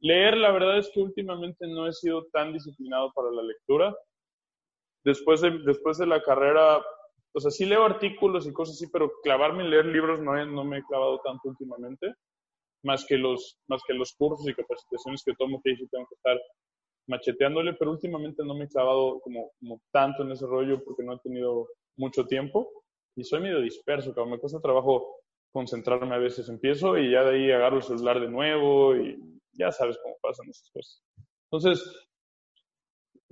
[0.00, 3.94] Leer, la verdad es que últimamente no he sido tan disciplinado para la lectura.
[5.04, 6.82] Después de, después de la carrera,
[7.34, 10.64] o sea, sí leo artículos y cosas así, pero clavarme en leer libros no, no
[10.64, 12.14] me he clavado tanto últimamente,
[12.84, 16.14] más que los, más que los cursos y capacitaciones que tomo, que sí tengo que
[16.14, 16.40] estar
[17.08, 21.14] macheteándole, pero últimamente no me he clavado como, como tanto en ese rollo porque no
[21.14, 22.68] he tenido mucho tiempo
[23.16, 25.16] y soy medio disperso, como me cuesta trabajo
[25.52, 26.48] concentrarme a veces.
[26.48, 29.18] Empiezo y ya de ahí agarro el celular de nuevo y
[29.52, 31.02] ya sabes cómo pasan esas cosas.
[31.50, 32.08] Entonces,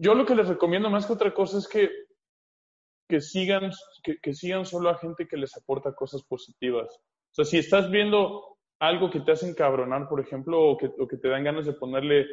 [0.01, 1.91] yo lo que les recomiendo más que otra cosa es que,
[3.07, 3.71] que, sigan,
[4.03, 6.89] que, sigan solo a gente que les aporta cosas positivas.
[6.97, 11.07] O sea, si estás viendo algo que te hace encabronar, por ejemplo, o que, o
[11.07, 12.27] que te dan ganas de ponerle,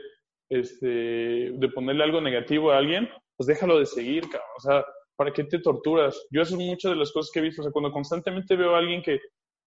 [0.50, 0.88] este,
[1.52, 4.50] de ponerle algo negativo a alguien, pues déjalo de seguir, cabrón.
[4.56, 4.86] O sea,
[5.18, 6.26] ¿para qué te torturas?
[6.32, 7.62] Yo eso es muchas de las cosas que he visto.
[7.62, 9.20] O sea, cuando constantemente veo a alguien que,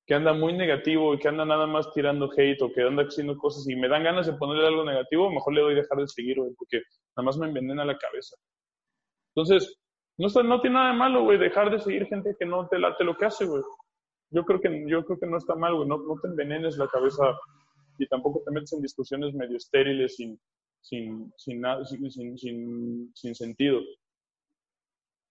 [0.06, 3.36] que anda muy negativo y que anda nada más tirando hate o que anda haciendo
[3.36, 6.38] cosas y me dan ganas de ponerle algo negativo, mejor le doy dejar de seguir,
[6.38, 6.80] güey, porque
[7.16, 8.36] nada más me envenena la cabeza.
[9.34, 9.78] Entonces,
[10.18, 13.04] no, no tiene nada de malo, güey, dejar de seguir gente que no te late
[13.04, 13.62] lo que hace, güey.
[14.30, 16.88] Yo creo que, yo creo que no está mal, güey, no, no te envenenes la
[16.88, 17.24] cabeza
[17.98, 20.38] y tampoco te metes en discusiones medio estériles sin,
[20.80, 21.62] sin, sin,
[22.10, 23.80] sin, sin, sin sentido.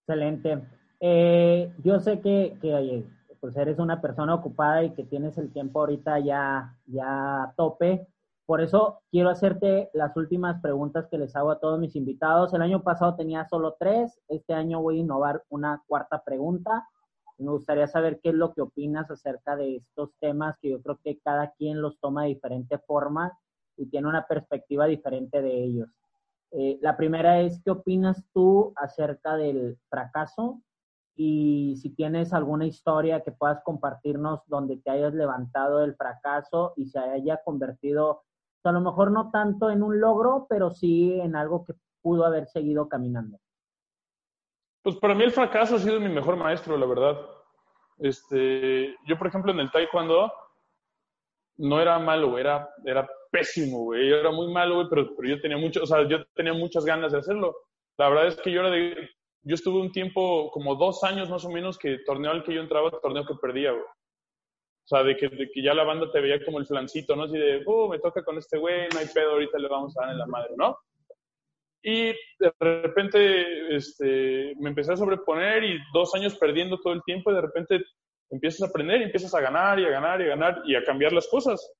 [0.02, 0.64] Excelente.
[1.00, 3.06] Eh, yo sé que, que
[3.40, 8.08] pues eres una persona ocupada y que tienes el tiempo ahorita ya, ya a tope.
[8.50, 12.52] Por eso quiero hacerte las últimas preguntas que les hago a todos mis invitados.
[12.52, 16.90] El año pasado tenía solo tres, este año voy a innovar una cuarta pregunta.
[17.38, 21.00] Me gustaría saber qué es lo que opinas acerca de estos temas que yo creo
[21.04, 23.38] que cada quien los toma de diferente forma
[23.78, 25.90] y tiene una perspectiva diferente de ellos.
[26.50, 30.60] Eh, la primera es, ¿qué opinas tú acerca del fracaso
[31.16, 36.88] y si tienes alguna historia que puedas compartirnos donde te hayas levantado del fracaso y
[36.88, 38.24] se haya convertido,
[38.64, 42.48] a lo mejor no tanto en un logro, pero sí en algo que pudo haber
[42.48, 43.40] seguido caminando.
[44.82, 47.20] Pues para mí el fracaso ha sido mi mejor maestro, la verdad.
[47.98, 50.32] Este, yo, por ejemplo, en el taekwondo
[51.58, 54.10] no era malo, era, era pésimo, güey.
[54.10, 56.86] Yo era muy malo, güey, pero, pero yo tenía mucho, o sea, yo tenía muchas
[56.86, 57.56] ganas de hacerlo.
[57.98, 59.10] La verdad es que yo era de,
[59.44, 62.62] yo estuve un tiempo, como dos años más o menos, que torneo al que yo
[62.62, 63.84] entraba, torneo que perdía, güey.
[64.92, 67.26] O sea, de que, de que ya la banda te veía como el flancito, ¿no?
[67.26, 70.02] Así de, oh, me toca con este güey, no hay pedo, ahorita le vamos a
[70.02, 70.80] dar en la madre, ¿no?
[71.84, 77.30] Y de repente este, me empecé a sobreponer y dos años perdiendo todo el tiempo
[77.30, 77.86] y de repente
[78.32, 80.84] empiezas a aprender y empiezas a ganar y a ganar y a ganar y a
[80.84, 81.72] cambiar las cosas.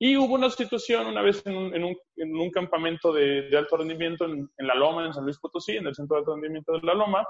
[0.00, 3.56] Y hubo una situación una vez en un, en un, en un campamento de, de,
[3.56, 6.34] alto rendimiento en, en, La Loma, en San Luis Potosí, en el centro de alto
[6.34, 7.24] rendimiento de La Loma.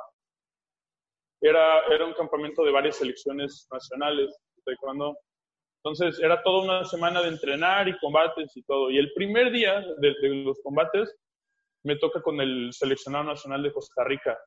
[1.43, 4.35] Era, era un campamento de varias selecciones nacionales
[4.71, 5.15] de
[5.83, 8.91] Entonces, era toda una semana de entrenar y combates y todo.
[8.91, 11.15] Y el primer día de, de los combates
[11.85, 14.39] me toca con el seleccionado nacional de Costa Rica.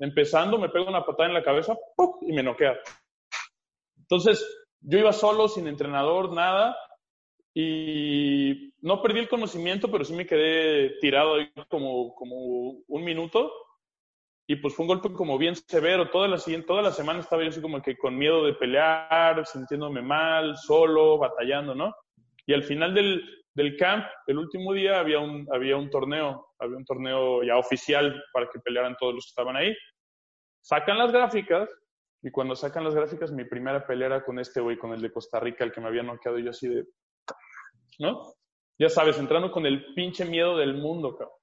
[0.00, 1.76] Empezando, me pega una patada en la cabeza
[2.22, 2.78] y me noquea.
[3.98, 4.44] Entonces,
[4.80, 6.76] yo iba solo, sin entrenador, nada,
[7.54, 13.52] y no perdí el conocimiento, pero sí me quedé tirado ahí como, como un minuto.
[14.50, 16.08] Y pues fue un golpe como bien severo.
[16.08, 20.00] Toda la, toda la semana estaba yo así como que con miedo de pelear, sintiéndome
[20.00, 21.94] mal, solo, batallando, ¿no?
[22.46, 23.22] Y al final del,
[23.52, 28.24] del camp, el último día, había un, había un torneo, había un torneo ya oficial
[28.32, 29.76] para que pelearan todos los que estaban ahí.
[30.62, 31.68] Sacan las gráficas
[32.22, 35.12] y cuando sacan las gráficas, mi primera pelea era con este güey, con el de
[35.12, 36.86] Costa Rica, el que me había noqueado yo así de,
[37.98, 38.32] ¿no?
[38.78, 41.36] Ya sabes, entrando con el pinche miedo del mundo, cabrón.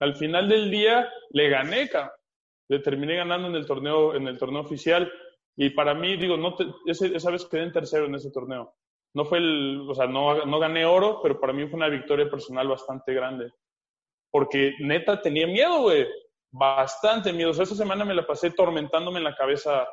[0.00, 1.88] Al final del día le gané,
[2.68, 5.10] le terminé ganando en el torneo, en el torneo oficial.
[5.56, 8.74] Y para mí, digo, no esa vez quedé en tercero en ese torneo.
[9.14, 12.66] No fue el, o sea, no, gané oro, pero para mí fue una victoria personal
[12.66, 13.52] bastante grande.
[14.30, 16.06] Porque neta tenía miedo, güey.
[16.50, 17.50] Bastante miedo.
[17.50, 19.86] O sea, esa semana me la pasé tormentándome en la cabeza,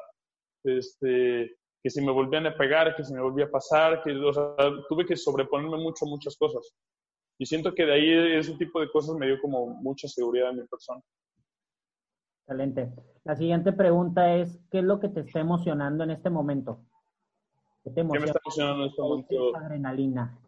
[0.63, 4.33] este, que si me volvían a pegar, que si me volvía a pasar, que, o
[4.33, 4.55] sea,
[4.89, 6.73] tuve que sobreponerme mucho muchas cosas.
[7.41, 10.57] Y siento que de ahí ese tipo de cosas me dio como mucha seguridad en
[10.57, 11.01] mi persona.
[12.45, 12.93] Excelente.
[13.23, 16.85] La siguiente pregunta es, ¿qué es lo que te está emocionando en este momento?
[17.83, 18.13] ¿Qué, te emociona?
[18.13, 19.57] ¿Qué me está emocionando en este momento?
[19.57, 20.39] Adrenalina.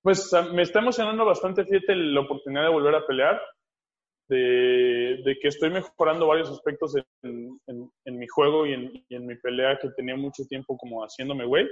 [0.00, 3.38] Pues me está emocionando bastante, fíjate, la oportunidad de volver a pelear,
[4.30, 9.26] de, de que estoy mejorando varios aspectos en, en, mi juego y en, y en,
[9.26, 11.68] mi pelea que tenía mucho tiempo como haciéndome güey.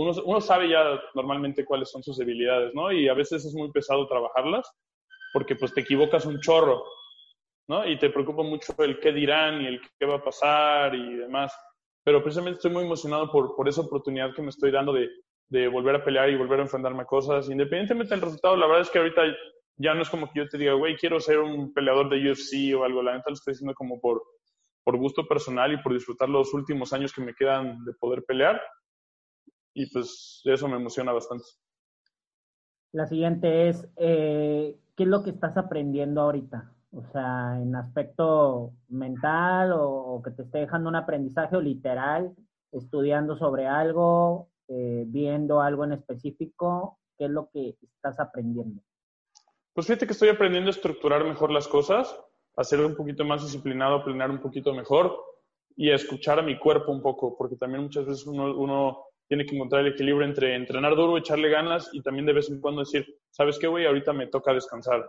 [0.00, 2.92] Uno, sabe ya normalmente cuáles son sus debilidades, ¿no?
[2.92, 4.70] Y a veces es muy pesado trabajarlas
[5.32, 6.84] porque pues te equivocas un chorro
[7.68, 7.86] ¿no?
[7.86, 11.54] Y te preocupa mucho el qué dirán y el qué va a pasar y demás.
[12.02, 15.08] Pero precisamente estoy muy emocionado por, por esa oportunidad que me estoy dando de,
[15.50, 17.50] de volver a pelear y volver a enfrentarme a cosas.
[17.50, 19.22] Independientemente del resultado, la verdad es que ahorita
[19.76, 22.74] ya no es como que yo te diga, güey, quiero ser un peleador de UFC
[22.74, 23.02] o algo.
[23.02, 24.22] La neta lo estoy diciendo como por,
[24.82, 28.60] por gusto personal y por disfrutar los últimos años que me quedan de poder pelear.
[29.78, 31.44] Y pues eso me emociona bastante.
[32.90, 36.72] La siguiente es, eh, ¿qué es lo que estás aprendiendo ahorita?
[36.90, 42.34] O sea, en aspecto mental o, que te esté dejando un aprendizaje o literal,
[42.72, 48.82] estudiando sobre algo, eh, viendo algo en específico, ¿qué es lo que estás aprendiendo?
[49.74, 52.18] Pues fíjate que estoy aprendiendo a estructurar mejor las cosas,
[52.56, 55.16] a ser un poquito más disciplinado, a planear un poquito mejor
[55.76, 59.44] y a escuchar a mi cuerpo un poco, porque también muchas veces uno, uno tiene
[59.44, 62.80] que encontrar el equilibrio entre entrenar duro, echarle ganas y también de vez en cuando
[62.80, 63.86] decir, ¿sabes qué, güey?
[63.86, 65.08] Ahorita me toca descansar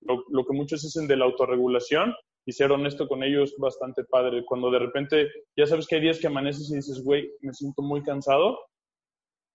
[0.00, 2.12] lo, que muchos dicen de la autorregulación
[2.44, 4.44] y ser honesto con ellos bastante padre.
[4.44, 7.82] Cuando de repente ya sabes que hay días que amaneces y dices, güey, me siento
[7.82, 8.58] muy cansado.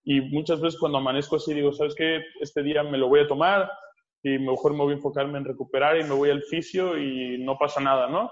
[0.04, 2.22] Y muchas veces cuando amanezco así digo, ¿sabes qué?
[2.40, 3.70] Este día me lo voy a tomar
[4.22, 7.58] y mejor me voy a enfocarme en recuperar y me voy al fisio y no
[7.58, 8.30] pasa nada, ¿no?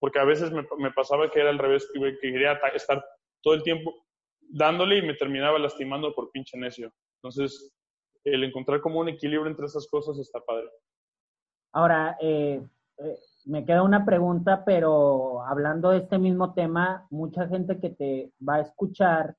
[0.00, 3.04] Porque a veces me, pasaba que era al revés, que quería estar
[3.42, 4.04] todo el tiempo
[4.50, 6.92] dándole y me terminaba lastimando por pinche necio.
[7.18, 7.72] Entonces,
[8.24, 10.68] el encontrar como un equilibrio entre esas cosas está padre.
[11.72, 12.62] Ahora, eh,
[12.98, 18.32] eh, me queda una pregunta, pero hablando de este mismo tema, mucha gente que te
[18.46, 19.36] va a escuchar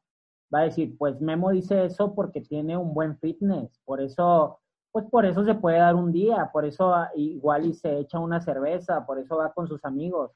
[0.53, 4.59] va a decir, pues Memo dice eso porque tiene un buen fitness, por eso,
[4.91, 8.41] pues por eso se puede dar un día, por eso igual y se echa una
[8.41, 10.31] cerveza, por eso va con sus amigos,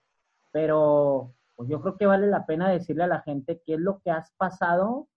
[0.52, 4.00] pero pues yo creo que vale la pena decirle a la gente qué es lo
[4.00, 5.10] que has pasado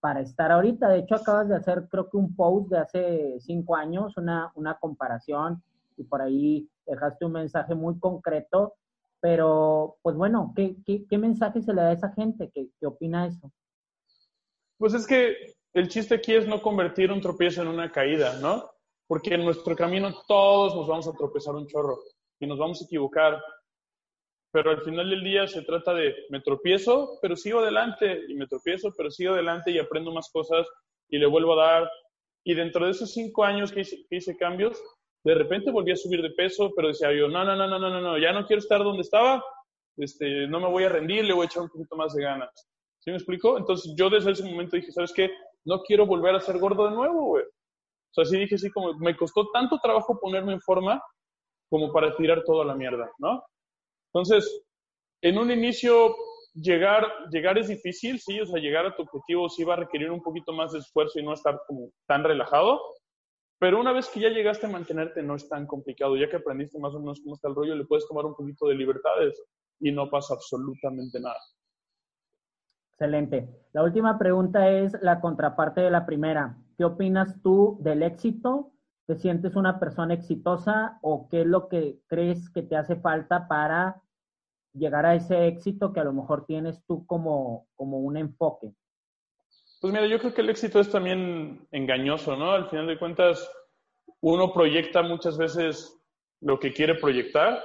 [0.00, 0.88] para estar ahorita.
[0.88, 4.78] De hecho, acabas de hacer creo que un post de hace cinco años, una, una
[4.78, 5.62] comparación
[5.98, 8.76] y por ahí dejaste un mensaje muy concreto,
[9.20, 12.50] pero pues bueno, ¿qué, qué, mensaje se le da a esa gente?
[12.54, 13.52] ¿Qué, ¿Qué opina eso?
[14.78, 15.36] Pues es que
[15.74, 18.70] el chiste aquí es no convertir un tropiezo en una caída, ¿no?
[19.06, 21.98] Porque en nuestro camino todos nos vamos a tropezar un chorro
[22.40, 23.38] y nos vamos a equivocar.
[24.54, 28.46] Pero al final del día se trata de me tropiezo, pero sigo adelante, y me
[28.46, 30.64] tropiezo, pero sigo adelante y aprendo más cosas
[31.08, 31.90] y le vuelvo a dar.
[32.44, 34.80] Y dentro de esos cinco años que hice, que hice cambios,
[35.24, 38.00] de repente volví a subir de peso, pero decía yo, no, no, no, no, no,
[38.00, 39.42] no, ya no quiero estar donde estaba,
[39.96, 42.68] este, no me voy a rendir, le voy a echar un poquito más de ganas.
[43.00, 43.58] ¿Sí me explico?
[43.58, 45.32] Entonces yo desde ese momento dije, ¿sabes qué?
[45.64, 47.42] No quiero volver a ser gordo de nuevo, güey.
[47.42, 51.02] O sea, sí dije así como, me costó tanto trabajo ponerme en forma
[51.68, 53.42] como para tirar toda la mierda, ¿no?
[54.14, 54.64] Entonces,
[55.22, 56.14] en un inicio,
[56.54, 60.10] llegar, llegar es difícil, sí, o sea, llegar a tu objetivo sí va a requerir
[60.10, 62.80] un poquito más de esfuerzo y no estar como tan relajado,
[63.58, 66.16] pero una vez que ya llegaste a mantenerte, no es tan complicado.
[66.16, 68.66] Ya que aprendiste más o menos cómo está el rollo, le puedes tomar un poquito
[68.68, 69.42] de libertades
[69.80, 71.40] y no pasa absolutamente nada.
[72.90, 73.48] Excelente.
[73.72, 76.58] La última pregunta es la contraparte de la primera.
[76.76, 78.72] ¿Qué opinas tú del éxito?
[79.06, 83.48] ¿Te sientes una persona exitosa o qué es lo que crees que te hace falta
[83.48, 84.02] para
[84.74, 88.72] llegar a ese éxito que a lo mejor tienes tú como, como un enfoque?
[89.80, 92.52] Pues mira, yo creo que el éxito es también engañoso, ¿no?
[92.52, 93.48] Al final de cuentas,
[94.20, 96.00] uno proyecta muchas veces
[96.40, 97.62] lo que quiere proyectar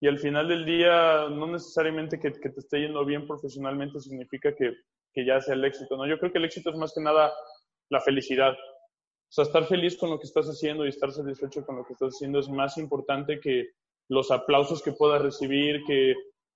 [0.00, 4.74] y al final del día no necesariamente que, te esté yendo bien profesionalmente significa que,
[5.12, 6.06] que, ya sea el éxito, ¿no?
[6.06, 7.32] Yo creo que el éxito es más que nada
[7.90, 8.52] la felicidad.
[8.52, 11.92] O sea, estar feliz con lo que estás haciendo y estar satisfecho con lo que
[11.92, 13.68] estás haciendo es más importante que
[14.08, 16.14] los aplausos que puedas recibir, que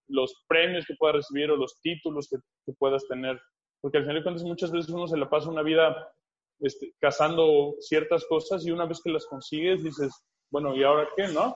[0.08, 2.36] los premios que puedas recibir o los títulos que,
[2.66, 3.40] que puedas tener
[3.84, 6.10] porque al final de cuentas muchas veces uno se le pasa una vida
[6.58, 11.28] este, cazando ciertas cosas y una vez que las consigues dices, bueno, ¿y ahora qué,
[11.28, 11.54] no?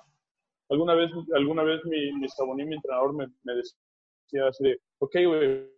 [0.69, 5.17] alguna vez, alguna vez mi, mi Saboní, mi entrenador, me, me decía así de, ok,
[5.27, 5.71] güey,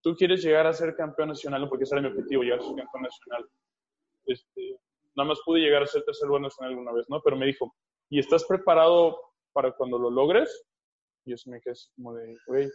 [0.00, 2.74] tú quieres llegar a ser campeón nacional, porque ese era mi objetivo, llegar a ser
[2.74, 3.50] campeón nacional.
[4.24, 4.80] Este,
[5.16, 7.20] nada más pude llegar a ser tercer lugar nacional alguna vez, ¿no?
[7.22, 7.74] Pero me dijo,
[8.08, 9.20] ¿y estás preparado
[9.52, 10.66] para cuando lo logres?
[11.24, 12.68] Y eso me quedé como de, güey.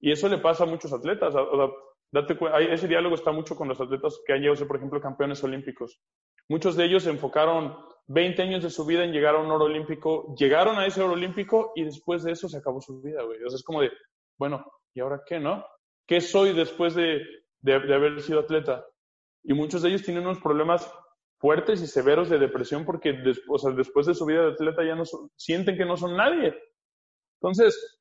[0.00, 1.34] Y eso le pasa a muchos atletas.
[1.34, 1.68] O sea,
[2.12, 2.38] date
[2.72, 5.42] ese diálogo está mucho con los atletas que han llegado a ser, por ejemplo, campeones
[5.44, 6.00] olímpicos.
[6.48, 7.76] Muchos de ellos se enfocaron
[8.08, 11.12] 20 años de su vida en llegar a un oro olímpico, llegaron a ese oro
[11.12, 13.42] olímpico y después de eso se acabó su vida, güey.
[13.44, 13.92] O sea, es como de,
[14.36, 15.64] bueno, ¿y ahora qué, no?
[16.06, 17.22] ¿Qué soy después de,
[17.60, 18.84] de, haber sido atleta?
[19.44, 20.92] Y muchos de ellos tienen unos problemas
[21.38, 25.04] fuertes y severos de depresión porque después, después de su vida de atleta ya no
[25.36, 26.52] sienten que no son nadie.
[27.40, 28.00] Entonces,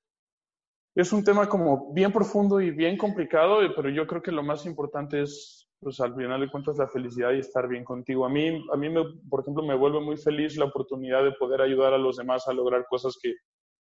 [0.96, 4.66] es un tema como bien profundo y bien complicado, pero yo creo que lo más
[4.66, 8.26] importante es, pues al final de cuentas, la felicidad y estar bien contigo.
[8.26, 11.62] A mí, a mí me, por ejemplo, me vuelve muy feliz la oportunidad de poder
[11.62, 13.36] ayudar a los demás a lograr cosas que,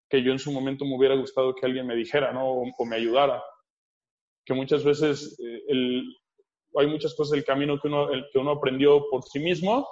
[0.10, 2.48] que yo en su momento me hubiera gustado que alguien me dijera, ¿no?
[2.48, 3.42] o me ayudara
[4.50, 6.04] que muchas veces eh, el,
[6.76, 9.88] hay muchas cosas del camino que uno, el, que uno aprendió por sí mismo,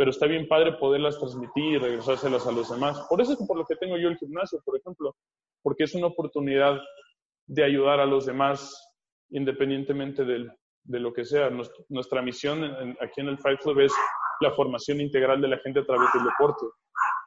[0.00, 2.98] pero está bien padre poderlas transmitir y regresárselas a los demás.
[3.10, 5.14] Por eso es por lo que tengo yo el gimnasio, por ejemplo,
[5.62, 6.80] porque es una oportunidad
[7.46, 8.94] de ayudar a los demás
[9.28, 10.50] independientemente del,
[10.84, 11.50] de lo que sea.
[11.90, 12.64] Nuestra, misión
[12.98, 13.92] aquí en el Fight Club es
[14.40, 16.64] la formación integral de la gente a través del deporte.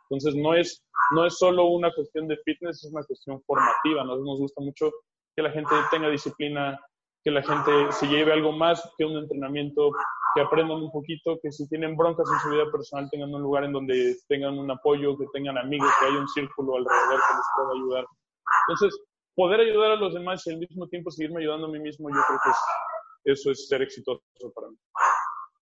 [0.09, 4.03] Entonces no es, no es solo una cuestión de fitness, es una cuestión formativa.
[4.03, 4.89] Nos, nos gusta mucho
[5.35, 6.79] que la gente tenga disciplina,
[7.23, 9.91] que la gente se lleve algo más que un entrenamiento,
[10.35, 13.63] que aprendan un poquito, que si tienen broncas en su vida personal tengan un lugar
[13.63, 17.45] en donde tengan un apoyo, que tengan amigos, que haya un círculo alrededor que les
[17.55, 18.05] pueda ayudar.
[18.67, 18.99] Entonces,
[19.35, 22.21] poder ayudar a los demás y al mismo tiempo seguirme ayudando a mí mismo, yo
[22.27, 24.21] creo que eso es ser exitoso
[24.53, 24.77] para mí.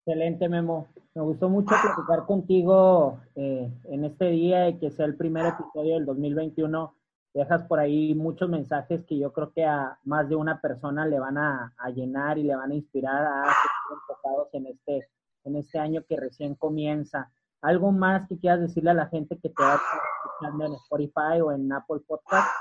[0.04, 0.88] Excelente, Memo.
[1.14, 5.96] Me gustó mucho platicar contigo eh, en este día y que sea el primer episodio
[5.96, 6.96] del 2021
[7.34, 11.20] dejas por ahí muchos mensajes que yo creo que a más de una persona le
[11.20, 15.10] van a, llenar y le van a inspirar a ser enfocados en este,
[15.46, 17.32] en este año que recién comienza.
[17.62, 19.80] ¿Algo más que quieras decirle a la gente que te va
[20.26, 22.52] escuchando en Spotify o en Apple Podcast?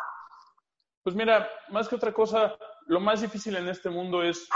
[1.03, 2.55] Pues mira, más que otra cosa,
[2.87, 4.49] lo más difícil en este mundo es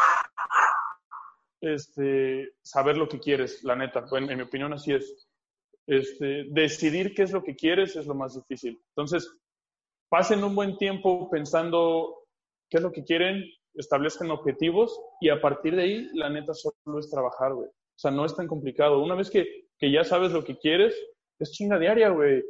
[1.61, 4.05] este, saber lo que quieres, la neta.
[4.12, 5.29] En, en mi opinión así es.
[5.87, 8.81] Este, decidir qué es lo que quieres es lo más difícil.
[8.91, 9.31] Entonces,
[10.15, 12.29] pasen un buen tiempo pensando
[12.71, 13.43] qué es lo que quieren,
[13.75, 17.67] establezcan objetivos y a partir de ahí, la neta, solo es trabajar, güey.
[17.67, 19.03] O sea, no es tan complicado.
[19.03, 19.45] Una vez que,
[19.77, 20.95] que ya sabes lo que quieres,
[21.41, 22.45] es chinga diaria, güey.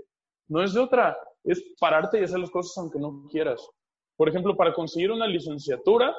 [0.47, 1.17] No es de otra.
[1.43, 3.67] Es pararte y hacer las cosas aunque no quieras.
[4.19, 6.15] Por ejemplo, para conseguir una licenciatura,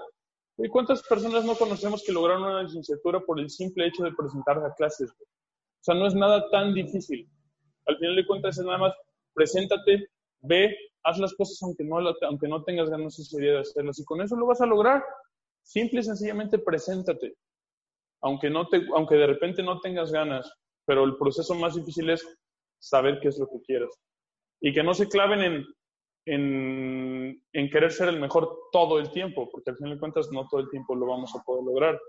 [0.72, 4.74] ¿cuántas personas no conocemos que lograron una licenciatura por el simple hecho de presentar a
[4.74, 5.14] clases?
[5.16, 5.28] Güey?
[5.28, 7.30] O sea, no es nada tan difícil.
[7.86, 8.96] Al final de cuentas es nada más,
[9.36, 10.08] preséntate,
[10.42, 10.76] ve,
[11.06, 11.98] haz las cosas aunque no,
[12.28, 14.00] aunque no tengas ganas de hacerlas.
[14.00, 15.04] Y con eso lo vas a lograr.
[15.64, 17.36] Simple y sencillamente preséntate.
[18.22, 20.52] Aunque, no te, aunque de repente no tengas ganas,
[20.86, 22.26] pero el proceso más difícil es
[22.80, 23.90] saber qué es lo que quieres.
[24.60, 25.66] Y que no se claven en,
[26.26, 30.48] en, en, querer ser el mejor todo el tiempo, porque al final de cuentas no
[30.48, 32.00] todo el tiempo lo vamos a poder lograr.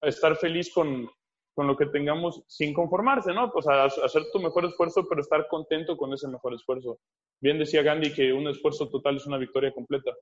[0.00, 1.10] Estar feliz con,
[1.56, 3.50] con lo que tengamos sin conformarse, ¿no?
[3.50, 6.98] Pues hacer tu mejor esfuerzo, pero estar contento con ese mejor esfuerzo.
[7.40, 10.12] Bien decía Gandhi que un esfuerzo total es una victoria completa.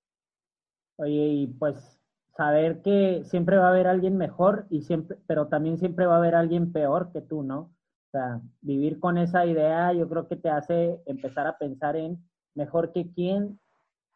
[0.96, 2.00] Oye, pues
[2.36, 6.18] saber que siempre va a haber alguien mejor y siempre, pero también siempre va a
[6.18, 7.58] haber alguien peor que tú, ¿no?
[7.58, 12.24] O sea, vivir con esa idea yo creo que te hace empezar a pensar en
[12.54, 13.58] mejor que quién,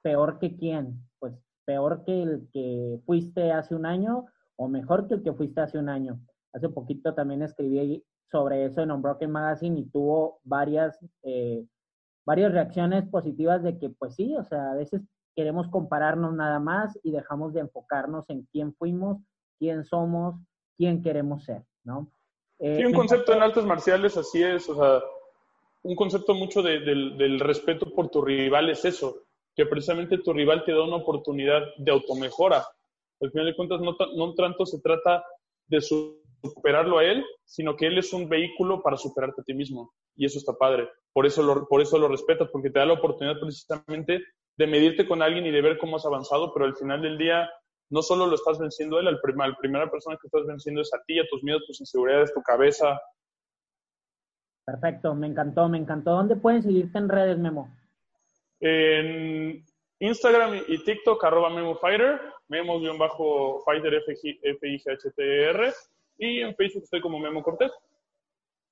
[0.02, 1.02] peor que quién.
[1.18, 5.60] Pues peor que el que fuiste hace un año o mejor que el que fuiste
[5.60, 6.20] hace un año.
[6.52, 11.64] Hace poquito también escribí sobre eso en Unbroken Magazine y tuvo varias eh,
[12.28, 15.00] varias reacciones positivas de que, pues sí, o sea, a veces
[15.34, 19.16] queremos compararnos nada más y dejamos de enfocarnos en quién fuimos,
[19.58, 20.34] quién somos,
[20.76, 22.12] quién queremos ser, ¿no?
[22.58, 25.00] Eh, sí, un concepto en artes marciales así es, o sea,
[25.84, 29.22] un concepto mucho del respeto por tu rival es eso,
[29.56, 32.62] que precisamente tu rival te da una oportunidad de automejora.
[33.22, 35.24] Al final de cuentas, no, no tanto se trata
[35.68, 35.80] de
[36.42, 39.92] superarlo a él, sino que él es un vehículo para superarte a ti mismo.
[40.16, 42.92] Y eso está padre por eso lo, por eso lo respetas, porque te da la
[42.92, 44.22] oportunidad precisamente
[44.56, 47.50] de medirte con alguien y de ver cómo has avanzado, pero al final del día
[47.90, 51.02] no solo lo estás venciendo él, al la primera persona que estás venciendo es a
[51.04, 53.00] ti, a tus miedos, tus inseguridades, tu cabeza.
[54.64, 56.12] Perfecto, me encantó, me encantó.
[56.12, 57.76] ¿Dónde pueden seguirte en redes, Memo?
[58.60, 59.64] En
[59.98, 65.72] Instagram y TikTok, arroba MemoFighter, Memo-Fighter F-I-G-H-T-E-R,
[66.18, 67.72] y en Facebook estoy como Memo Cortés.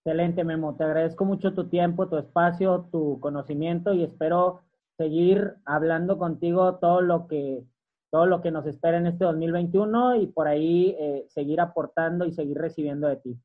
[0.05, 0.77] Excelente, Memo.
[0.77, 4.61] Te agradezco mucho tu tiempo, tu espacio, tu conocimiento y espero
[4.97, 7.63] seguir hablando contigo todo lo que
[8.11, 12.33] todo lo que nos espera en este 2021 y por ahí eh, seguir aportando y
[12.33, 13.37] seguir recibiendo de ti.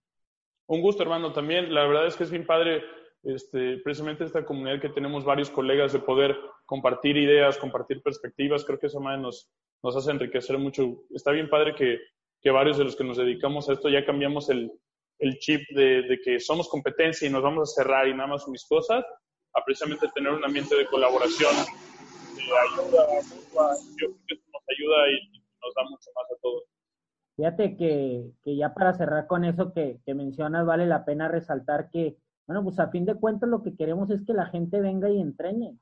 [0.68, 1.74] Un gusto, hermano, también.
[1.74, 2.84] La verdad es que es bien padre,
[3.24, 8.64] este, precisamente esta comunidad que tenemos varios colegas de poder compartir ideas, compartir perspectivas.
[8.64, 9.52] Creo que eso más nos,
[9.84, 11.04] nos hace enriquecer mucho.
[11.10, 11.99] Está bien padre que,
[12.42, 14.72] que varios de los que nos dedicamos a esto ya cambiamos el,
[15.20, 18.66] el chip de, que somos competencia y nos vamos a cerrar y nada más mis
[18.66, 19.06] cosas,
[19.54, 21.54] a precisamente tener un ambiente de colaboración,
[22.36, 23.08] de ayuda
[24.00, 26.64] yo creo que nos ayuda y, nos da mucho más a todos.
[27.36, 32.18] Fíjate que, ya para cerrar con eso que, que, mencionas, vale la pena resaltar que,
[32.48, 35.22] bueno, pues a fin de cuentas lo que queremos es que la gente venga y
[35.22, 35.78] entrene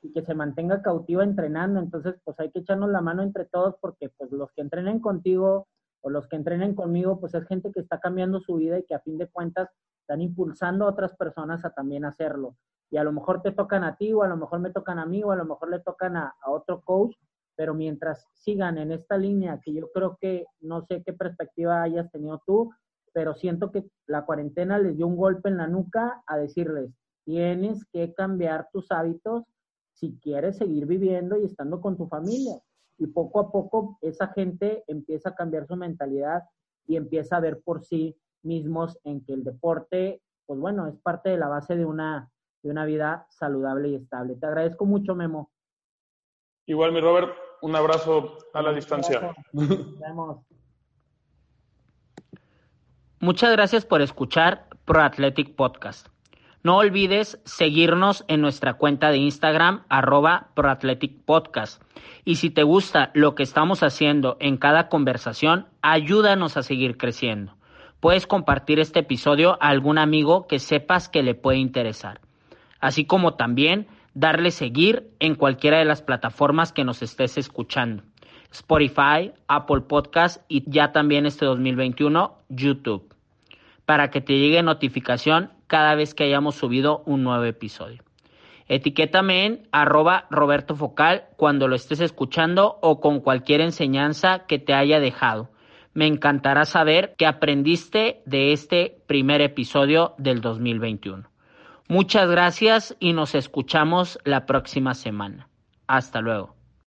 [0.00, 1.78] y que se mantenga cautiva entrenando.
[1.78, 5.68] Entonces, pues hay que echarnos la mano entre todos porque pues los que entrenen contigo
[6.00, 8.94] o los que entrenen conmigo, pues es gente que está cambiando su vida y que
[8.94, 9.68] a fin de cuentas
[10.00, 12.56] están impulsando a otras personas a también hacerlo.
[12.90, 15.06] Y a lo mejor te tocan a ti, o a lo mejor me tocan a
[15.06, 17.14] mí, o a lo mejor le tocan a, otro coach,
[17.54, 22.10] pero mientras sigan en esta línea, que yo creo que no sé qué perspectiva hayas
[22.10, 22.70] tenido tú,
[23.12, 26.90] pero siento que la cuarentena les dio un golpe en la nuca a decirles,
[27.24, 29.44] tienes que cambiar tus hábitos
[29.92, 32.58] si quieres seguir viviendo y estando con tu familia
[32.98, 36.42] y poco a poco esa gente empieza a cambiar su mentalidad
[36.86, 41.30] y empieza a ver por sí mismos en que el deporte, pues bueno, es parte
[41.30, 42.30] de la base de una,
[42.62, 44.36] de una vida saludable y estable.
[44.36, 45.50] Te agradezco mucho, Memo.
[46.66, 49.34] Igual, mi Robert, un abrazo a la distancia.
[49.52, 50.46] Nos vemos.
[53.20, 56.08] Muchas gracias por escuchar Pro Athletic Podcast.
[56.68, 60.50] No olvides seguirnos en nuestra cuenta de Instagram, arroba.
[62.26, 67.54] Y si te gusta lo que estamos haciendo en cada conversación, ayúdanos a seguir creciendo.
[68.00, 72.20] Puedes compartir este episodio a algún amigo que sepas que le puede interesar.
[72.80, 78.02] Así como también darle seguir en cualquiera de las plataformas que nos estés escuchando.
[78.52, 83.14] Spotify, Apple Podcast y ya también este 2021 YouTube.
[83.86, 88.02] Para que te llegue notificación cada vez que hayamos subido un nuevo episodio.
[88.66, 94.74] Etiquétame en arroba Roberto Focal cuando lo estés escuchando o con cualquier enseñanza que te
[94.74, 95.50] haya dejado.
[95.94, 101.28] Me encantará saber qué aprendiste de este primer episodio del 2021.
[101.88, 105.48] Muchas gracias y nos escuchamos la próxima semana.
[105.86, 106.57] Hasta luego.